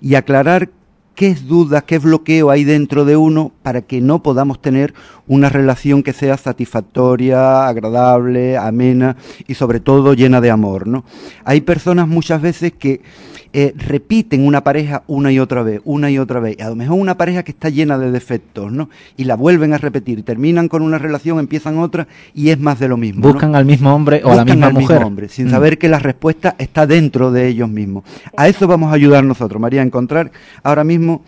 Y 0.00 0.14
aclarar 0.14 0.70
qué 1.14 1.34
duda, 1.34 1.82
qué 1.82 1.98
bloqueo 1.98 2.50
hay 2.50 2.64
dentro 2.64 3.04
de 3.04 3.16
uno 3.16 3.52
para 3.62 3.82
que 3.82 4.00
no 4.00 4.22
podamos 4.22 4.60
tener 4.60 4.94
una 5.26 5.48
relación 5.48 6.02
que 6.02 6.12
sea 6.12 6.36
satisfactoria, 6.36 7.66
agradable, 7.66 8.56
amena 8.56 9.16
y 9.46 9.54
sobre 9.54 9.80
todo 9.80 10.14
llena 10.14 10.40
de 10.40 10.50
amor, 10.50 10.86
¿no? 10.86 11.04
Hay 11.44 11.60
personas 11.60 12.08
muchas 12.08 12.40
veces 12.40 12.72
que 12.72 13.02
eh, 13.52 13.74
repiten 13.76 14.46
una 14.46 14.62
pareja 14.62 15.02
una 15.06 15.32
y 15.32 15.38
otra 15.38 15.62
vez, 15.62 15.80
una 15.84 16.10
y 16.10 16.18
otra 16.18 16.40
vez. 16.40 16.60
A 16.60 16.68
lo 16.68 16.76
mejor 16.76 16.98
una 16.98 17.16
pareja 17.16 17.42
que 17.42 17.52
está 17.52 17.68
llena 17.68 17.98
de 17.98 18.10
defectos, 18.10 18.72
¿no? 18.72 18.90
Y 19.16 19.24
la 19.24 19.36
vuelven 19.36 19.72
a 19.72 19.78
repetir, 19.78 20.22
terminan 20.24 20.68
con 20.68 20.82
una 20.82 20.98
relación, 20.98 21.38
empiezan 21.38 21.78
otra 21.78 22.08
y 22.34 22.50
es 22.50 22.58
más 22.60 22.78
de 22.78 22.88
lo 22.88 22.96
mismo. 22.96 23.22
Buscan 23.22 23.56
al 23.56 23.64
mismo 23.64 23.94
hombre 23.94 24.22
o 24.24 24.32
a 24.32 24.36
la 24.36 24.44
misma 24.44 24.66
al 24.66 24.74
mujer. 24.74 24.96
Mismo 24.96 25.06
hombre, 25.06 25.28
sin 25.28 25.46
mm. 25.46 25.50
saber 25.50 25.78
que 25.78 25.88
la 25.88 25.98
respuesta 25.98 26.54
está 26.58 26.86
dentro 26.86 27.32
de 27.32 27.48
ellos 27.48 27.68
mismos. 27.68 28.04
A 28.36 28.48
eso 28.48 28.66
vamos 28.66 28.90
a 28.90 28.94
ayudar 28.94 29.24
nosotros, 29.24 29.60
María, 29.60 29.80
a 29.80 29.84
encontrar 29.84 30.30
ahora 30.62 30.84
mismo 30.84 31.22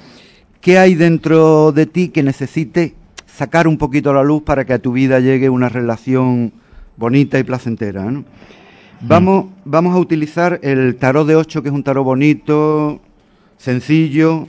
¿Qué 0.62 0.79
hay 0.79 0.95
dentro 0.95 1.73
de 1.73 1.87
ti 1.87 2.11
que 2.11 2.23
necesite 2.23 2.95
sacar 3.26 3.67
un 3.67 3.79
poquito 3.79 4.14
la 4.14 4.23
luz 4.23 4.45
para 4.45 4.64
que 4.64 4.73
a 4.73 4.79
tu 4.79 4.93
vida 4.93 5.19
llegue 5.19 5.50
una 5.50 5.69
relación 5.69 6.52
bonita 6.97 7.37
y 7.41 7.43
placentera? 7.43 8.05
¿no? 8.05 8.25
Vamos, 9.04 9.47
vamos 9.64 9.97
a 9.97 9.99
utilizar 9.99 10.61
el 10.62 10.94
tarot 10.94 11.26
de 11.26 11.35
8, 11.35 11.61
que 11.61 11.71
es 11.71 11.75
un 11.75 11.82
tarot 11.82 12.04
bonito, 12.04 13.00
sencillo, 13.56 14.47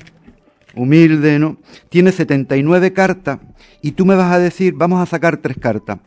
humilde, 0.75 1.39
¿no? 1.39 1.57
Tiene 1.89 2.11
79 2.11 2.93
cartas 2.93 3.39
y 3.81 3.93
tú 3.93 4.05
me 4.05 4.15
vas 4.15 4.31
a 4.31 4.37
decir, 4.37 4.75
vamos 4.75 5.01
a 5.01 5.07
sacar 5.07 5.37
tres 5.37 5.57
cartas. 5.57 5.97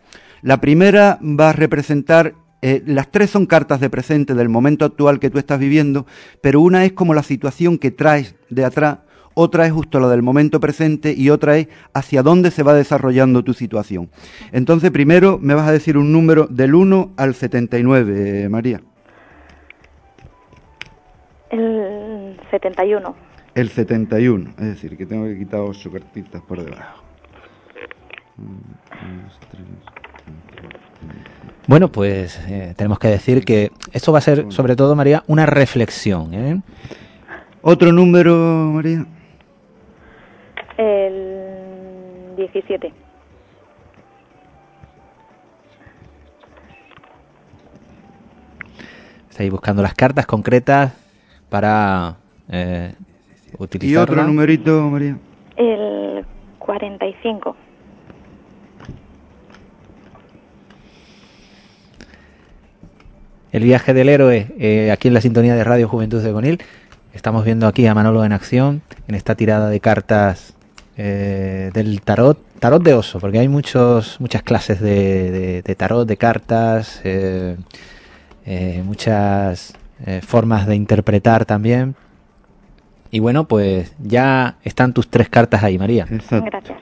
La 0.43 0.61
primera 0.61 1.19
va 1.21 1.51
a 1.51 1.53
representar, 1.55 2.35
eh, 2.63 2.85
las 2.87 3.11
tres 3.11 3.31
son 3.31 3.47
cartas 3.47 3.81
de 3.81 3.91
presente 3.91 4.35
del 4.35 4.49
momento 4.49 4.85
actual 4.85 5.19
que 5.19 5.29
tú 5.29 5.39
estás 5.39 5.59
viviendo, 5.59 6.07
pero 6.41 6.61
una 6.61 6.85
es 6.85 6.93
como 6.93 7.15
la 7.15 7.25
situación 7.25 7.79
que 7.79 7.91
traes 7.91 8.37
de 8.49 8.65
atrás 8.65 8.99
otra 9.39 9.67
es 9.67 9.73
justo 9.73 10.01
lo 10.01 10.09
del 10.09 10.23
momento 10.23 10.61
presente 10.61 11.13
y 11.15 11.29
otra 11.29 11.59
es 11.59 11.69
hacia 11.93 12.23
dónde 12.23 12.51
se 12.51 12.63
va 12.63 12.73
desarrollando 12.73 13.45
tu 13.45 13.53
situación. 13.53 14.09
Entonces, 14.51 14.91
primero 14.91 15.39
me 15.39 15.53
vas 15.53 15.69
a 15.69 15.73
decir 15.73 15.99
un 15.99 16.11
número 16.11 16.47
del 16.47 16.75
1 16.75 17.13
al 17.19 17.35
79, 17.35 18.49
María. 18.49 18.81
El 21.51 22.41
71. 22.51 23.15
El 23.55 23.69
71, 23.69 24.51
es 24.59 24.65
decir, 24.65 24.97
que 24.97 25.05
tengo 25.05 25.27
que 25.27 25.39
quitar 25.39 25.61
ocho 25.61 25.93
cartitas 25.93 26.41
por 26.41 26.65
debajo. 26.65 27.03
Bueno, 31.67 31.93
pues 31.93 32.41
eh, 32.49 32.73
tenemos 32.75 32.99
que 32.99 33.09
decir 33.09 33.45
que 33.45 33.71
esto 33.93 34.13
va 34.13 34.19
a 34.19 34.23
ser, 34.23 34.47
sobre 34.49 34.77
todo, 34.77 34.97
María, 34.97 35.25
una 35.27 35.45
reflexión. 35.45 36.33
¿eh? 36.33 36.63
Otro 37.61 37.93
número, 37.93 38.71
María. 38.73 39.07
El 40.77 42.35
17. 42.37 42.93
Estáis 49.31 49.51
buscando 49.51 49.83
las 49.83 49.95
cartas 49.95 50.27
concretas 50.27 50.93
para 51.49 52.17
eh, 52.49 52.95
¿Y 53.81 53.97
otro 53.97 54.23
numerito, 54.25 54.89
María? 54.89 55.19
El 55.57 56.25
45. 56.59 57.57
El 63.53 63.63
viaje 63.63 63.95
del 63.95 64.09
héroe, 64.09 64.49
eh, 64.59 64.91
aquí 64.91 65.09
en 65.09 65.15
la 65.15 65.21
sintonía 65.21 65.55
de 65.55 65.65
Radio 65.65 65.89
Juventud 65.89 66.23
de 66.23 66.33
Gonil. 66.33 66.63
Estamos 67.15 67.45
viendo 67.45 67.67
aquí 67.67 67.87
a 67.87 67.95
Manolo 67.95 68.25
en 68.25 68.33
acción 68.33 68.83
en 69.09 69.15
esta 69.15 69.35
tirada 69.35 69.71
de 69.71 69.81
cartas 69.81 70.56
eh, 70.99 71.71
del 71.75 72.01
tarot, 72.01 72.39
tarot 72.59 72.83
de 72.83 72.95
oso, 72.95 73.21
porque 73.21 73.39
hay 73.39 73.49
muchos, 73.49 74.19
muchas 74.19 74.43
clases 74.43 74.81
de, 74.81 75.63
tarot, 75.77 76.09
de 76.09 76.17
cartas, 76.17 77.03
eh, 77.05 77.57
eh, 78.47 78.83
muchas 78.85 79.75
formas 80.23 80.67
de 80.67 80.77
interpretar 80.77 81.45
también. 81.45 81.97
Y 83.11 83.21
bueno, 83.21 83.47
pues 83.47 83.95
ya 83.99 84.57
están 84.63 84.93
tus 84.93 85.09
tres 85.09 85.29
cartas 85.29 85.63
ahí, 85.63 85.79
María. 85.79 86.07
Gracias. 86.07 86.79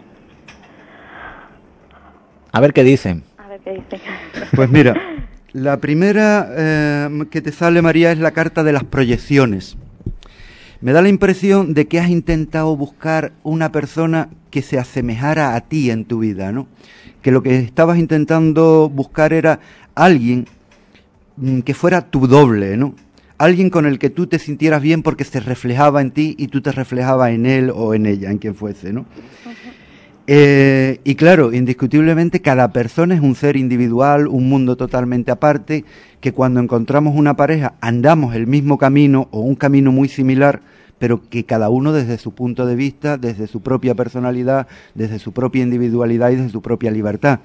A 2.53 2.61
ver 2.61 2.73
qué 2.73 2.85
dicen. 2.85 3.25
A 3.39 3.49
ver 3.49 3.61
qué 3.61 3.71
dicen. 3.73 4.01
Pues 4.55 4.71
mira, 4.71 4.95
la 5.53 5.79
primera 5.79 7.09
que 7.31 7.43
te 7.43 7.51
sale, 7.51 7.83
María, 7.83 8.13
es 8.13 8.19
la 8.19 8.31
carta 8.31 8.63
de 8.63 8.73
las 8.73 8.85
proyecciones. 8.85 9.77
Me 10.85 10.93
da 10.93 11.01
la 11.01 11.09
impresión 11.09 11.73
de 11.73 11.87
que 11.87 11.99
has 11.99 12.11
intentado 12.11 12.77
buscar 12.77 13.33
una 13.43 13.73
persona 13.73 14.29
que 14.51 14.61
se 14.61 14.79
asemejara 14.79 15.57
a 15.57 15.63
ti 15.63 15.91
en 15.91 16.05
tu 16.05 16.19
vida, 16.19 16.53
¿no? 16.53 16.67
Que 17.23 17.31
lo 17.31 17.43
que 17.43 17.59
estabas 17.59 17.97
intentando 17.97 18.91
buscar 18.91 19.33
era 19.33 19.61
alguien 19.95 20.47
mm, 21.39 21.61
que 21.61 21.73
fuera 21.73 22.03
tu 22.03 22.27
doble, 22.27 22.77
¿no? 22.77 22.95
Alguien 23.39 23.71
con 23.71 23.87
el 23.87 23.99
que 23.99 24.11
tú 24.11 24.27
te 24.27 24.39
sintieras 24.39 24.83
bien 24.83 25.03
porque 25.03 25.25
se 25.25 25.41
reflejaba 25.41 26.03
en 26.03 26.11
ti 26.11 26.35
y 26.39 26.49
tú 26.49 26.61
te 26.61 26.71
reflejabas 26.71 27.31
en 27.31 27.47
él 27.47 27.73
o 27.75 27.95
en 27.95 28.05
ella, 28.05 28.31
en 28.31 28.37
quien 28.37 28.55
fuese, 28.55 28.93
¿no? 28.93 29.07
Eh, 30.27 31.01
y 31.03 31.15
claro, 31.15 31.55
indiscutiblemente 31.55 32.43
cada 32.43 32.73
persona 32.73 33.15
es 33.15 33.23
un 33.23 33.37
ser 33.37 33.57
individual, 33.57 34.29
un 34.29 34.51
mundo 34.51 34.77
totalmente 34.77 35.31
aparte, 35.31 35.87
que 36.21 36.33
cuando 36.33 36.61
encontramos 36.61 37.15
una 37.17 37.37
pareja 37.37 37.73
andamos 37.81 38.35
el 38.35 38.47
mismo 38.47 38.77
camino 38.77 39.29
o 39.31 39.41
un 39.41 39.55
camino 39.55 39.93
muy 39.93 40.09
similar, 40.09 40.61
pero 41.05 41.21
que 41.29 41.45
cada 41.45 41.69
uno 41.69 41.93
desde 41.93 42.17
su 42.17 42.35
punto 42.35 42.65
de 42.65 42.77
vista, 42.77 43.19
desde 43.19 43.47
su 43.47 43.61
propia 43.61 43.95
personalidad, 43.95 44.67
desde 44.95 45.19
su 45.19 45.33
propia 45.33 45.63
individualidad 45.63 46.31
y 46.31 46.37
desde 46.37 46.49
su 46.49 46.63
propia 46.63 46.91
libertad. 46.91 47.41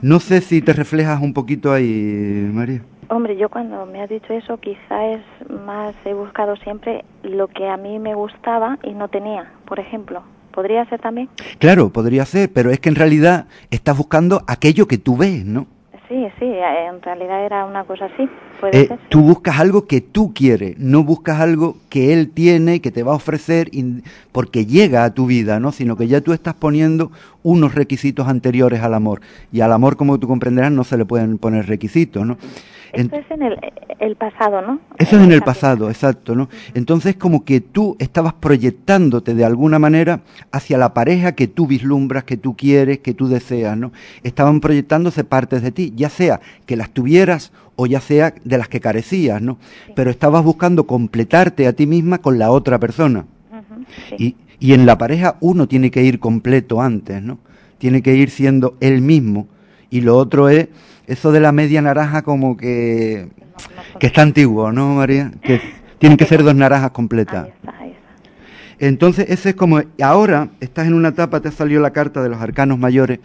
No 0.00 0.20
sé 0.20 0.40
si 0.40 0.62
te 0.62 0.72
reflejas 0.72 1.20
un 1.20 1.34
poquito 1.34 1.70
ahí, 1.70 2.50
María. 2.50 2.80
Hombre, 3.10 3.36
yo 3.36 3.50
cuando 3.50 3.84
me 3.84 4.00
has 4.00 4.08
dicho 4.08 4.32
eso, 4.32 4.56
quizá 4.56 5.04
es 5.08 5.20
más, 5.66 5.94
he 6.06 6.14
buscado 6.14 6.56
siempre 6.56 7.04
lo 7.22 7.48
que 7.48 7.68
a 7.68 7.76
mí 7.76 7.98
me 7.98 8.14
gustaba 8.14 8.78
y 8.82 8.94
no 8.94 9.08
tenía, 9.08 9.52
por 9.66 9.80
ejemplo. 9.80 10.22
¿Podría 10.54 10.86
ser 10.86 10.98
también? 11.02 11.28
Claro, 11.58 11.90
podría 11.90 12.24
ser, 12.24 12.50
pero 12.54 12.70
es 12.70 12.80
que 12.80 12.88
en 12.88 12.94
realidad 12.94 13.48
estás 13.70 13.98
buscando 13.98 14.44
aquello 14.46 14.88
que 14.88 14.96
tú 14.96 15.18
ves, 15.18 15.44
¿no? 15.44 15.66
Sí, 16.08 16.26
sí, 16.38 16.44
en 16.44 17.00
realidad 17.00 17.46
era 17.46 17.64
una 17.64 17.84
cosa 17.84 18.06
así. 18.06 18.28
Eh, 18.72 18.88
tú 19.08 19.22
buscas 19.22 19.58
algo 19.58 19.86
que 19.86 20.02
tú 20.02 20.32
quieres, 20.34 20.78
no 20.78 21.02
buscas 21.02 21.40
algo 21.40 21.76
que 21.88 22.12
él 22.12 22.30
tiene, 22.30 22.80
que 22.80 22.90
te 22.90 23.02
va 23.02 23.12
a 23.12 23.16
ofrecer 23.16 23.70
porque 24.30 24.66
llega 24.66 25.04
a 25.04 25.14
tu 25.14 25.26
vida, 25.26 25.60
¿no? 25.60 25.72
Sino 25.72 25.96
que 25.96 26.06
ya 26.06 26.20
tú 26.20 26.34
estás 26.34 26.54
poniendo 26.54 27.10
unos 27.42 27.74
requisitos 27.74 28.28
anteriores 28.28 28.82
al 28.82 28.92
amor. 28.92 29.22
Y 29.50 29.62
al 29.62 29.72
amor, 29.72 29.96
como 29.96 30.18
tú 30.18 30.28
comprenderás, 30.28 30.72
no 30.72 30.84
se 30.84 30.98
le 30.98 31.06
pueden 31.06 31.38
poner 31.38 31.66
requisitos, 31.66 32.26
¿no? 32.26 32.36
Eso 32.94 33.16
es 33.16 33.30
en 33.30 33.42
el, 33.42 34.16
pasado, 34.16 34.62
¿no? 34.62 34.80
Eso 34.98 35.16
es 35.16 35.22
en 35.22 35.32
el 35.32 35.42
pasado, 35.42 35.88
exacto, 35.88 36.34
¿no? 36.34 36.48
Entonces 36.74 37.16
como 37.16 37.44
que 37.44 37.60
tú 37.60 37.96
estabas 37.98 38.34
proyectándote 38.34 39.34
de 39.34 39.44
alguna 39.44 39.78
manera 39.78 40.20
hacia 40.52 40.78
la 40.78 40.94
pareja 40.94 41.32
que 41.32 41.48
tú 41.48 41.66
vislumbras, 41.66 42.24
que 42.24 42.36
tú 42.36 42.56
quieres, 42.56 43.00
que 43.00 43.14
tú 43.14 43.28
deseas, 43.28 43.76
¿no? 43.76 43.92
Estaban 44.22 44.60
proyectándose 44.60 45.24
partes 45.24 45.62
de 45.62 45.72
ti, 45.72 45.92
ya 45.96 46.08
sea 46.08 46.40
que 46.66 46.76
las 46.76 46.90
tuvieras 46.90 47.52
o 47.76 47.86
ya 47.86 48.00
sea 48.00 48.34
de 48.44 48.58
las 48.58 48.68
que 48.68 48.80
carecías, 48.80 49.42
¿no? 49.42 49.58
Pero 49.94 50.10
estabas 50.10 50.44
buscando 50.44 50.86
completarte 50.86 51.66
a 51.66 51.72
ti 51.72 51.86
misma 51.86 52.18
con 52.18 52.38
la 52.38 52.50
otra 52.50 52.78
persona. 52.78 53.26
y, 54.18 54.36
y 54.60 54.72
en 54.72 54.86
la 54.86 54.96
pareja 54.98 55.36
uno 55.40 55.66
tiene 55.68 55.90
que 55.90 56.02
ir 56.02 56.20
completo 56.20 56.80
antes, 56.80 57.22
¿no? 57.22 57.38
Tiene 57.78 58.02
que 58.02 58.14
ir 58.14 58.30
siendo 58.30 58.76
él 58.80 59.00
mismo. 59.00 59.48
Y 59.90 60.00
lo 60.00 60.16
otro 60.16 60.48
es 60.48 60.68
eso 61.06 61.32
de 61.32 61.40
la 61.40 61.52
media 61.52 61.82
naranja 61.82 62.22
como 62.22 62.56
que, 62.56 63.28
que 63.98 64.06
está 64.06 64.22
antiguo, 64.22 64.72
¿no, 64.72 64.94
María? 64.94 65.32
Que 65.42 65.60
tienen 65.98 66.16
que 66.16 66.26
ser 66.26 66.42
dos 66.42 66.54
naranjas 66.54 66.90
completas. 66.90 67.48
Entonces, 68.78 69.26
ese 69.28 69.50
es 69.50 69.54
como, 69.54 69.80
ahora 70.02 70.48
estás 70.60 70.86
en 70.86 70.94
una 70.94 71.08
etapa, 71.08 71.40
te 71.40 71.48
ha 71.48 71.52
salido 71.52 71.80
la 71.80 71.92
carta 71.92 72.22
de 72.22 72.28
los 72.28 72.40
arcanos 72.40 72.78
mayores, 72.78 73.20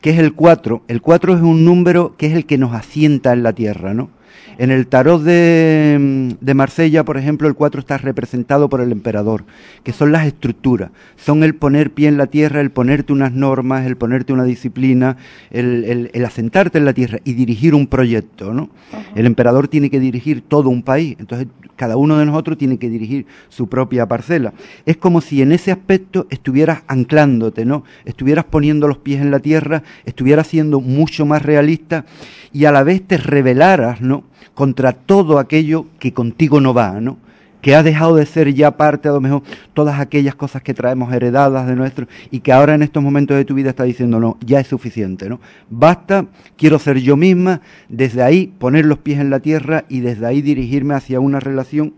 que 0.00 0.10
es 0.10 0.18
el 0.18 0.34
4. 0.34 0.84
El 0.88 1.02
4 1.02 1.34
es 1.34 1.42
un 1.42 1.64
número 1.64 2.16
que 2.16 2.26
es 2.26 2.34
el 2.34 2.46
que 2.46 2.58
nos 2.58 2.74
asienta 2.74 3.32
en 3.32 3.42
la 3.42 3.52
tierra, 3.52 3.94
¿no? 3.94 4.10
En 4.58 4.70
el 4.70 4.86
tarot 4.86 5.22
de, 5.22 6.34
de, 6.40 6.54
Marsella, 6.54 7.04
por 7.04 7.18
ejemplo, 7.18 7.46
el 7.46 7.54
4 7.54 7.80
está 7.80 7.98
representado 7.98 8.68
por 8.68 8.80
el 8.80 8.90
emperador, 8.90 9.44
que 9.84 9.92
son 9.92 10.12
las 10.12 10.26
estructuras, 10.26 10.90
son 11.16 11.42
el 11.42 11.54
poner 11.54 11.90
pie 11.90 12.08
en 12.08 12.16
la 12.16 12.26
tierra, 12.26 12.60
el 12.60 12.70
ponerte 12.70 13.12
unas 13.12 13.32
normas, 13.32 13.86
el 13.86 13.96
ponerte 13.96 14.32
una 14.32 14.44
disciplina, 14.44 15.18
el, 15.50 16.10
el, 16.12 16.24
asentarte 16.24 16.78
en 16.78 16.86
la 16.86 16.94
tierra 16.94 17.18
y 17.24 17.34
dirigir 17.34 17.74
un 17.74 17.86
proyecto, 17.86 18.54
¿no? 18.54 18.70
El 19.14 19.26
emperador 19.26 19.68
tiene 19.68 19.90
que 19.90 20.00
dirigir 20.00 20.42
todo 20.42 20.70
un 20.70 20.82
país, 20.82 21.16
entonces 21.18 21.48
cada 21.76 21.96
uno 21.96 22.18
de 22.18 22.26
nosotros 22.26 22.58
tiene 22.58 22.78
que 22.78 22.88
dirigir 22.88 23.26
su 23.48 23.68
propia 23.68 24.06
parcela. 24.06 24.54
Es 24.86 24.96
como 24.96 25.20
si 25.20 25.42
en 25.42 25.52
ese 25.52 25.70
aspecto 25.70 26.26
estuvieras 26.30 26.82
anclándote, 26.88 27.64
¿no? 27.64 27.84
Estuvieras 28.04 28.46
poniendo 28.46 28.88
los 28.88 28.98
pies 28.98 29.20
en 29.20 29.30
la 29.30 29.40
tierra, 29.40 29.82
estuvieras 30.04 30.46
siendo 30.46 30.80
mucho 30.80 31.26
más 31.26 31.42
realista 31.42 32.06
y 32.52 32.64
a 32.64 32.72
la 32.72 32.82
vez 32.82 33.06
te 33.06 33.18
revelaras, 33.18 34.00
¿no? 34.00 34.24
Contra 34.54 34.92
todo 34.92 35.38
aquello 35.38 35.86
que 35.98 36.12
contigo 36.12 36.60
no 36.60 36.74
va, 36.74 37.00
¿no? 37.00 37.18
que 37.66 37.74
ha 37.74 37.82
dejado 37.82 38.14
de 38.14 38.26
ser 38.26 38.54
ya 38.54 38.76
parte, 38.76 39.08
a 39.08 39.12
lo 39.12 39.20
mejor, 39.20 39.42
todas 39.74 39.98
aquellas 39.98 40.36
cosas 40.36 40.62
que 40.62 40.72
traemos 40.72 41.12
heredadas 41.12 41.66
de 41.66 41.74
nuestro, 41.74 42.06
y 42.30 42.38
que 42.38 42.52
ahora 42.52 42.76
en 42.76 42.82
estos 42.82 43.02
momentos 43.02 43.36
de 43.36 43.44
tu 43.44 43.54
vida 43.54 43.70
está 43.70 43.82
diciendo, 43.82 44.20
no, 44.20 44.38
ya 44.40 44.60
es 44.60 44.68
suficiente, 44.68 45.28
¿no? 45.28 45.40
Basta, 45.68 46.26
quiero 46.56 46.78
ser 46.78 47.00
yo 47.00 47.16
misma, 47.16 47.62
desde 47.88 48.22
ahí 48.22 48.52
poner 48.58 48.86
los 48.86 48.98
pies 48.98 49.18
en 49.18 49.30
la 49.30 49.40
tierra 49.40 49.84
y 49.88 49.98
desde 49.98 50.26
ahí 50.26 50.42
dirigirme 50.42 50.94
hacia 50.94 51.18
una 51.18 51.40
relación 51.40 51.94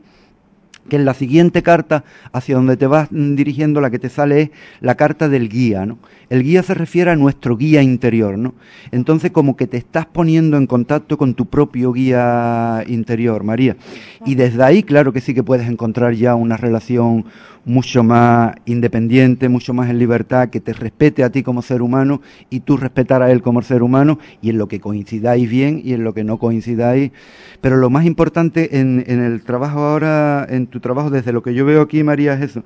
que 0.89 0.97
en 0.97 1.05
la 1.05 1.15
siguiente 1.15 1.63
carta 1.63 2.05
hacia 2.33 2.57
donde 2.57 2.77
te 2.77 2.87
vas 2.87 3.09
dirigiendo 3.11 3.81
la 3.81 3.91
que 3.91 3.99
te 3.99 4.09
sale 4.09 4.41
es 4.43 4.51
la 4.81 4.97
carta 4.97 5.29
del 5.29 5.49
guía, 5.49 5.87
¿no? 5.87 5.99
El 6.31 6.43
guía 6.43 6.63
se 6.63 6.75
refiere 6.75 7.11
a 7.11 7.17
nuestro 7.17 7.57
guía 7.57 7.81
interior, 7.81 8.37
¿no? 8.37 8.55
Entonces 8.91 9.31
como 9.31 9.57
que 9.57 9.67
te 9.67 9.79
estás 9.79 10.05
poniendo 10.05 10.59
en 10.59 10.67
contacto 10.67 11.17
con 11.17 11.35
tu 11.35 11.47
propio 11.47 11.93
guía 11.93 12.85
interior, 12.87 13.45
María. 13.45 13.77
Y 14.27 14.35
desde 14.35 14.63
ahí, 14.63 14.83
claro 14.83 15.13
que 15.13 15.23
sí 15.23 15.33
que 15.33 15.43
puedes 15.43 15.69
encontrar 15.69 16.13
ya 16.13 16.35
una 16.35 16.59
relación 16.59 17.25
mucho 17.65 18.03
más 18.03 18.55
independiente, 18.65 19.49
mucho 19.49 19.75
más 19.75 19.91
en 19.91 19.99
libertad, 19.99 20.49
que 20.49 20.61
te 20.61 20.73
respete 20.73 21.23
a 21.23 21.31
ti 21.31 21.43
como 21.43 21.61
ser 21.61 21.83
humano 21.83 22.23
y 22.49 22.61
tú 22.61 22.79
respetar 22.79 23.23
a 23.23 23.31
él 23.31 23.43
como 23.43 23.61
ser 23.63 23.83
humano 23.83 24.19
y 24.41 24.51
en 24.51 24.59
lo 24.59 24.69
que 24.69 24.81
coincidáis 24.81 25.49
bien 25.49 25.81
y 25.85 25.93
en 25.93 26.03
lo 26.03 26.15
que 26.15 26.25
no 26.25 26.39
coincidáis. 26.39 27.13
Pero 27.61 27.77
lo 27.77 27.91
más 27.91 28.07
importante 28.07 28.81
en, 28.81 29.05
en 29.07 29.23
el 29.23 29.43
trabajo 29.43 29.81
ahora, 29.81 30.47
en 30.49 30.67
tu 30.67 30.78
trabajo, 30.81 31.11
desde 31.11 31.33
lo 31.33 31.43
que 31.43 31.55
yo 31.55 31.65
veo 31.65 31.83
aquí, 31.83 32.03
María, 32.03 32.35
es 32.35 32.41
eso, 32.43 32.63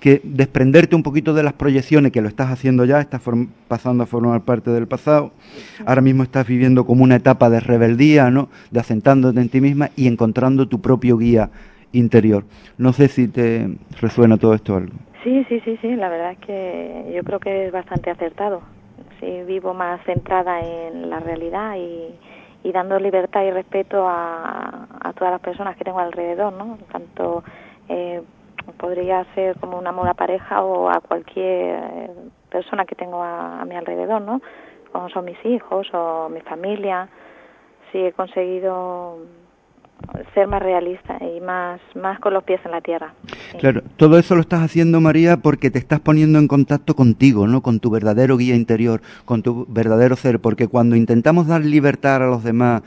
que 0.00 0.20
desprenderte 0.24 0.96
un 0.96 1.02
poquito 1.02 1.34
de 1.34 1.42
las 1.42 1.52
proyecciones, 1.52 2.12
que 2.12 2.20
lo 2.20 2.28
estás 2.28 2.50
haciendo 2.50 2.84
ya, 2.84 3.00
estás 3.00 3.22
pasando 3.68 4.04
a 4.04 4.06
formar 4.06 4.40
parte 4.42 4.70
del 4.70 4.86
pasado, 4.86 5.32
ahora 5.86 6.00
mismo 6.00 6.22
estás 6.22 6.46
viviendo 6.46 6.84
como 6.84 7.04
una 7.04 7.16
etapa 7.16 7.50
de 7.50 7.60
rebeldía, 7.60 8.30
¿no? 8.30 8.48
De 8.70 8.80
asentándote 8.80 9.40
en 9.40 9.48
ti 9.48 9.60
misma 9.60 9.90
y 9.96 10.08
encontrando 10.08 10.66
tu 10.66 10.80
propio 10.80 11.18
guía 11.18 11.50
interior. 11.92 12.44
No 12.78 12.92
sé 12.92 13.08
si 13.08 13.28
te 13.28 13.68
resuena 14.00 14.36
todo 14.36 14.54
esto 14.54 14.76
algo. 14.76 14.94
Sí, 15.22 15.44
sí, 15.48 15.60
sí, 15.64 15.78
sí, 15.80 15.94
la 15.94 16.08
verdad 16.08 16.32
es 16.32 16.38
que 16.38 17.12
yo 17.14 17.22
creo 17.22 17.38
que 17.38 17.66
es 17.66 17.72
bastante 17.72 18.10
acertado. 18.10 18.62
Sí, 19.20 19.42
vivo 19.46 19.72
más 19.72 20.04
centrada 20.04 20.60
en 20.60 21.08
la 21.08 21.20
realidad 21.20 21.76
y, 21.76 22.12
y 22.62 22.72
dando 22.72 22.98
libertad 22.98 23.42
y 23.42 23.50
respeto 23.50 24.06
a, 24.08 24.86
a, 25.00 25.12
todas 25.14 25.32
las 25.32 25.40
personas 25.40 25.76
que 25.76 25.84
tengo 25.84 25.98
alrededor, 25.98 26.52
¿no? 26.52 26.78
Tanto 26.90 27.42
eh, 27.88 28.22
podría 28.78 29.24
ser 29.34 29.56
como 29.56 29.78
un 29.78 29.86
amor 29.86 30.14
pareja 30.14 30.62
o 30.62 30.88
a 30.88 31.00
cualquier 31.00 32.10
persona 32.50 32.84
que 32.84 32.94
tengo 32.94 33.22
a, 33.22 33.60
a 33.60 33.64
mi 33.64 33.74
alrededor, 33.74 34.22
¿no? 34.22 34.40
Como 34.92 35.08
son 35.08 35.24
mis 35.24 35.44
hijos 35.44 35.88
o 35.92 36.28
mi 36.28 36.40
familia. 36.42 37.08
Sí, 37.90 37.98
he 37.98 38.12
conseguido 38.12 39.18
ser 40.34 40.46
más 40.46 40.62
realista 40.62 41.18
y 41.20 41.40
más, 41.40 41.80
más 41.94 42.18
con 42.20 42.34
los 42.34 42.44
pies 42.44 42.60
en 42.64 42.70
la 42.70 42.80
tierra. 42.80 43.14
Claro, 43.58 43.82
todo 43.96 44.18
eso 44.18 44.34
lo 44.34 44.40
estás 44.40 44.62
haciendo, 44.62 45.00
María, 45.00 45.36
porque 45.36 45.70
te 45.70 45.78
estás 45.78 46.00
poniendo 46.00 46.38
en 46.38 46.48
contacto 46.48 46.94
contigo, 46.94 47.46
¿no? 47.46 47.62
Con 47.62 47.80
tu 47.80 47.90
verdadero 47.90 48.36
guía 48.36 48.54
interior, 48.54 49.02
con 49.24 49.42
tu 49.42 49.66
verdadero 49.68 50.16
ser, 50.16 50.40
porque 50.40 50.68
cuando 50.68 50.96
intentamos 50.96 51.46
dar 51.46 51.64
libertad 51.64 52.16
a 52.16 52.26
los 52.26 52.44
demás 52.44 52.82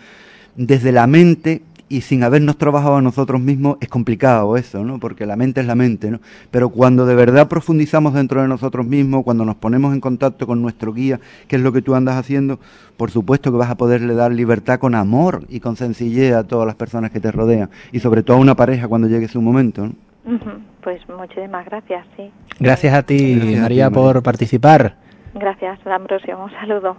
desde 0.55 0.91
la 0.91 1.07
mente, 1.07 1.61
y 1.87 2.01
sin 2.01 2.23
habernos 2.23 2.57
trabajado 2.57 2.95
a 2.95 3.01
nosotros 3.01 3.39
mismos 3.39 3.77
es 3.79 3.89
complicado 3.89 4.57
eso, 4.57 4.83
¿no? 4.83 4.99
Porque 4.99 5.25
la 5.25 5.35
mente 5.35 5.61
es 5.61 5.67
la 5.67 5.75
mente, 5.75 6.09
¿no? 6.09 6.19
Pero 6.51 6.69
cuando 6.69 7.05
de 7.05 7.15
verdad 7.15 7.47
profundizamos 7.47 8.13
dentro 8.13 8.41
de 8.41 8.47
nosotros 8.47 8.85
mismos, 8.85 9.23
cuando 9.23 9.45
nos 9.45 9.55
ponemos 9.55 9.93
en 9.93 10.01
contacto 10.01 10.47
con 10.47 10.61
nuestro 10.61 10.93
guía, 10.93 11.19
que 11.47 11.57
es 11.57 11.61
lo 11.61 11.71
que 11.71 11.81
tú 11.81 11.93
andas 11.95 12.15
haciendo, 12.15 12.59
por 12.97 13.11
supuesto 13.11 13.51
que 13.51 13.57
vas 13.57 13.69
a 13.69 13.75
poderle 13.75 14.15
dar 14.15 14.31
libertad 14.31 14.79
con 14.79 14.95
amor 14.95 15.43
y 15.49 15.59
con 15.59 15.75
sencillez 15.75 16.33
a 16.33 16.43
todas 16.45 16.65
las 16.65 16.75
personas 16.75 17.11
que 17.11 17.19
te 17.19 17.31
rodean 17.31 17.69
y 17.91 17.99
sobre 17.99 18.23
todo 18.23 18.37
a 18.37 18.39
una 18.39 18.55
pareja 18.55 18.87
cuando 18.87 19.07
llegue 19.07 19.27
su 19.27 19.41
momento, 19.41 19.85
¿no? 19.87 19.93
Pues 20.81 21.07
muchísimas 21.07 21.65
gracias, 21.65 22.05
sí. 22.17 22.31
Gracias 22.59 22.93
a 22.95 23.03
ti, 23.03 23.57
María, 23.59 23.91
por 23.91 24.23
participar. 24.23 24.95
Gracias, 25.35 25.79
Ambrosio. 25.85 26.43
Un 26.43 26.51
saludo. 26.51 26.97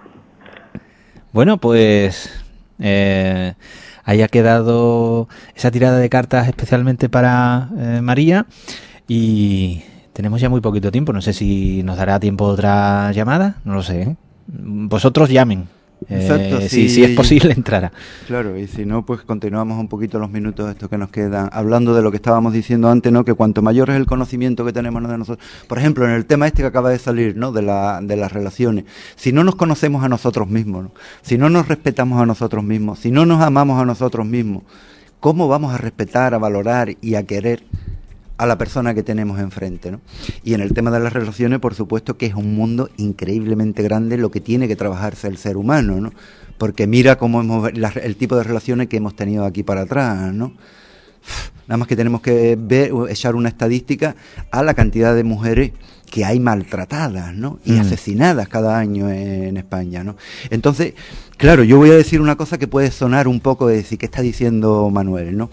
Bueno, 1.32 1.56
pues 1.56 2.44
eh, 2.78 3.54
haya 4.06 4.28
quedado 4.28 5.28
esa 5.54 5.70
tirada 5.70 5.98
de 5.98 6.08
cartas 6.08 6.48
especialmente 6.48 7.10
para 7.10 7.68
eh, 7.76 8.00
María 8.02 8.46
y 9.08 9.82
tenemos 10.14 10.40
ya 10.40 10.48
muy 10.48 10.62
poquito 10.62 10.90
tiempo. 10.90 11.12
No 11.12 11.20
sé 11.20 11.34
si 11.34 11.82
nos 11.82 11.98
dará 11.98 12.18
tiempo 12.18 12.44
otra 12.44 13.12
llamada, 13.12 13.56
no 13.64 13.74
lo 13.74 13.82
sé. 13.82 14.02
¿eh? 14.02 14.16
Vosotros 14.46 15.28
llamen. 15.28 15.68
Exacto, 16.08 16.58
eh, 16.58 16.68
si, 16.68 17.02
es 17.02 17.16
posible, 17.16 17.52
entrará. 17.56 17.90
Claro, 18.26 18.56
y 18.58 18.66
si 18.66 18.84
no, 18.84 19.04
pues 19.04 19.22
continuamos 19.22 19.78
un 19.78 19.88
poquito 19.88 20.18
los 20.18 20.30
minutos 20.30 20.70
estos 20.70 20.88
que 20.88 20.98
nos 20.98 21.10
quedan, 21.10 21.48
hablando 21.52 21.94
de 21.94 22.02
lo 22.02 22.10
que 22.10 22.16
estábamos 22.16 22.52
diciendo 22.52 22.88
antes, 22.88 23.10
¿no? 23.12 23.24
Que 23.24 23.34
cuanto 23.34 23.62
mayor 23.62 23.90
es 23.90 23.96
el 23.96 24.06
conocimiento 24.06 24.64
que 24.64 24.72
tenemos 24.72 25.02
de 25.08 25.18
nosotros, 25.18 25.46
por 25.66 25.78
ejemplo, 25.78 26.04
en 26.04 26.12
el 26.12 26.26
tema 26.26 26.46
este 26.46 26.62
que 26.62 26.68
acaba 26.68 26.90
de 26.90 26.98
salir, 26.98 27.36
¿no? 27.36 27.50
De, 27.50 27.62
la, 27.62 28.00
de 28.02 28.16
las 28.16 28.32
relaciones, 28.32 28.84
si 29.16 29.32
no 29.32 29.42
nos 29.42 29.56
conocemos 29.56 30.04
a 30.04 30.08
nosotros 30.08 30.48
mismos, 30.48 30.90
si 31.22 31.38
no 31.38 31.48
nos 31.48 31.66
respetamos 31.66 32.20
a 32.20 32.26
nosotros 32.26 32.62
mismos, 32.62 32.98
si 32.98 33.10
no 33.10 33.26
nos 33.26 33.42
amamos 33.42 33.80
a 33.80 33.84
nosotros 33.84 34.26
mismos, 34.26 34.62
¿cómo 35.18 35.48
vamos 35.48 35.74
a 35.74 35.78
respetar, 35.78 36.34
a 36.34 36.38
valorar 36.38 36.96
y 37.00 37.14
a 37.14 37.24
querer 37.24 37.64
a 38.38 38.46
la 38.46 38.58
persona 38.58 38.94
que 38.94 39.02
tenemos 39.02 39.40
enfrente. 39.40 39.90
¿no? 39.90 40.00
Y 40.44 40.54
en 40.54 40.60
el 40.60 40.72
tema 40.72 40.90
de 40.90 41.00
las 41.00 41.12
relaciones, 41.12 41.58
por 41.58 41.74
supuesto 41.74 42.16
que 42.16 42.26
es 42.26 42.34
un 42.34 42.54
mundo 42.54 42.90
increíblemente 42.96 43.82
grande 43.82 44.18
lo 44.18 44.30
que 44.30 44.40
tiene 44.40 44.68
que 44.68 44.76
trabajarse 44.76 45.28
el 45.28 45.38
ser 45.38 45.56
humano, 45.56 46.00
¿no? 46.00 46.12
porque 46.58 46.86
mira 46.86 47.16
cómo 47.16 47.40
hemos, 47.40 47.70
el 47.72 48.16
tipo 48.16 48.36
de 48.36 48.44
relaciones 48.44 48.88
que 48.88 48.96
hemos 48.96 49.16
tenido 49.16 49.44
aquí 49.44 49.62
para 49.62 49.82
atrás. 49.82 50.32
¿no? 50.32 50.52
Nada 51.66 51.78
más 51.78 51.88
que 51.88 51.96
tenemos 51.96 52.20
que 52.20 52.56
ver, 52.58 52.92
echar 53.08 53.34
una 53.34 53.48
estadística 53.48 54.14
a 54.50 54.62
la 54.62 54.74
cantidad 54.74 55.14
de 55.14 55.24
mujeres 55.24 55.72
que 56.10 56.24
hay 56.24 56.38
maltratadas, 56.38 57.34
¿no? 57.34 57.58
Y 57.64 57.72
mm. 57.72 57.80
asesinadas 57.80 58.48
cada 58.48 58.78
año 58.78 59.10
en 59.10 59.56
España, 59.56 60.04
¿no? 60.04 60.16
Entonces, 60.50 60.94
claro, 61.36 61.64
yo 61.64 61.78
voy 61.78 61.90
a 61.90 61.94
decir 61.94 62.20
una 62.20 62.36
cosa 62.36 62.58
que 62.58 62.68
puede 62.68 62.92
sonar 62.92 63.26
un 63.26 63.40
poco 63.40 63.66
de 63.66 63.78
decir, 63.78 63.98
¿qué 63.98 64.06
está 64.06 64.22
diciendo 64.22 64.88
Manuel, 64.90 65.36
no? 65.36 65.50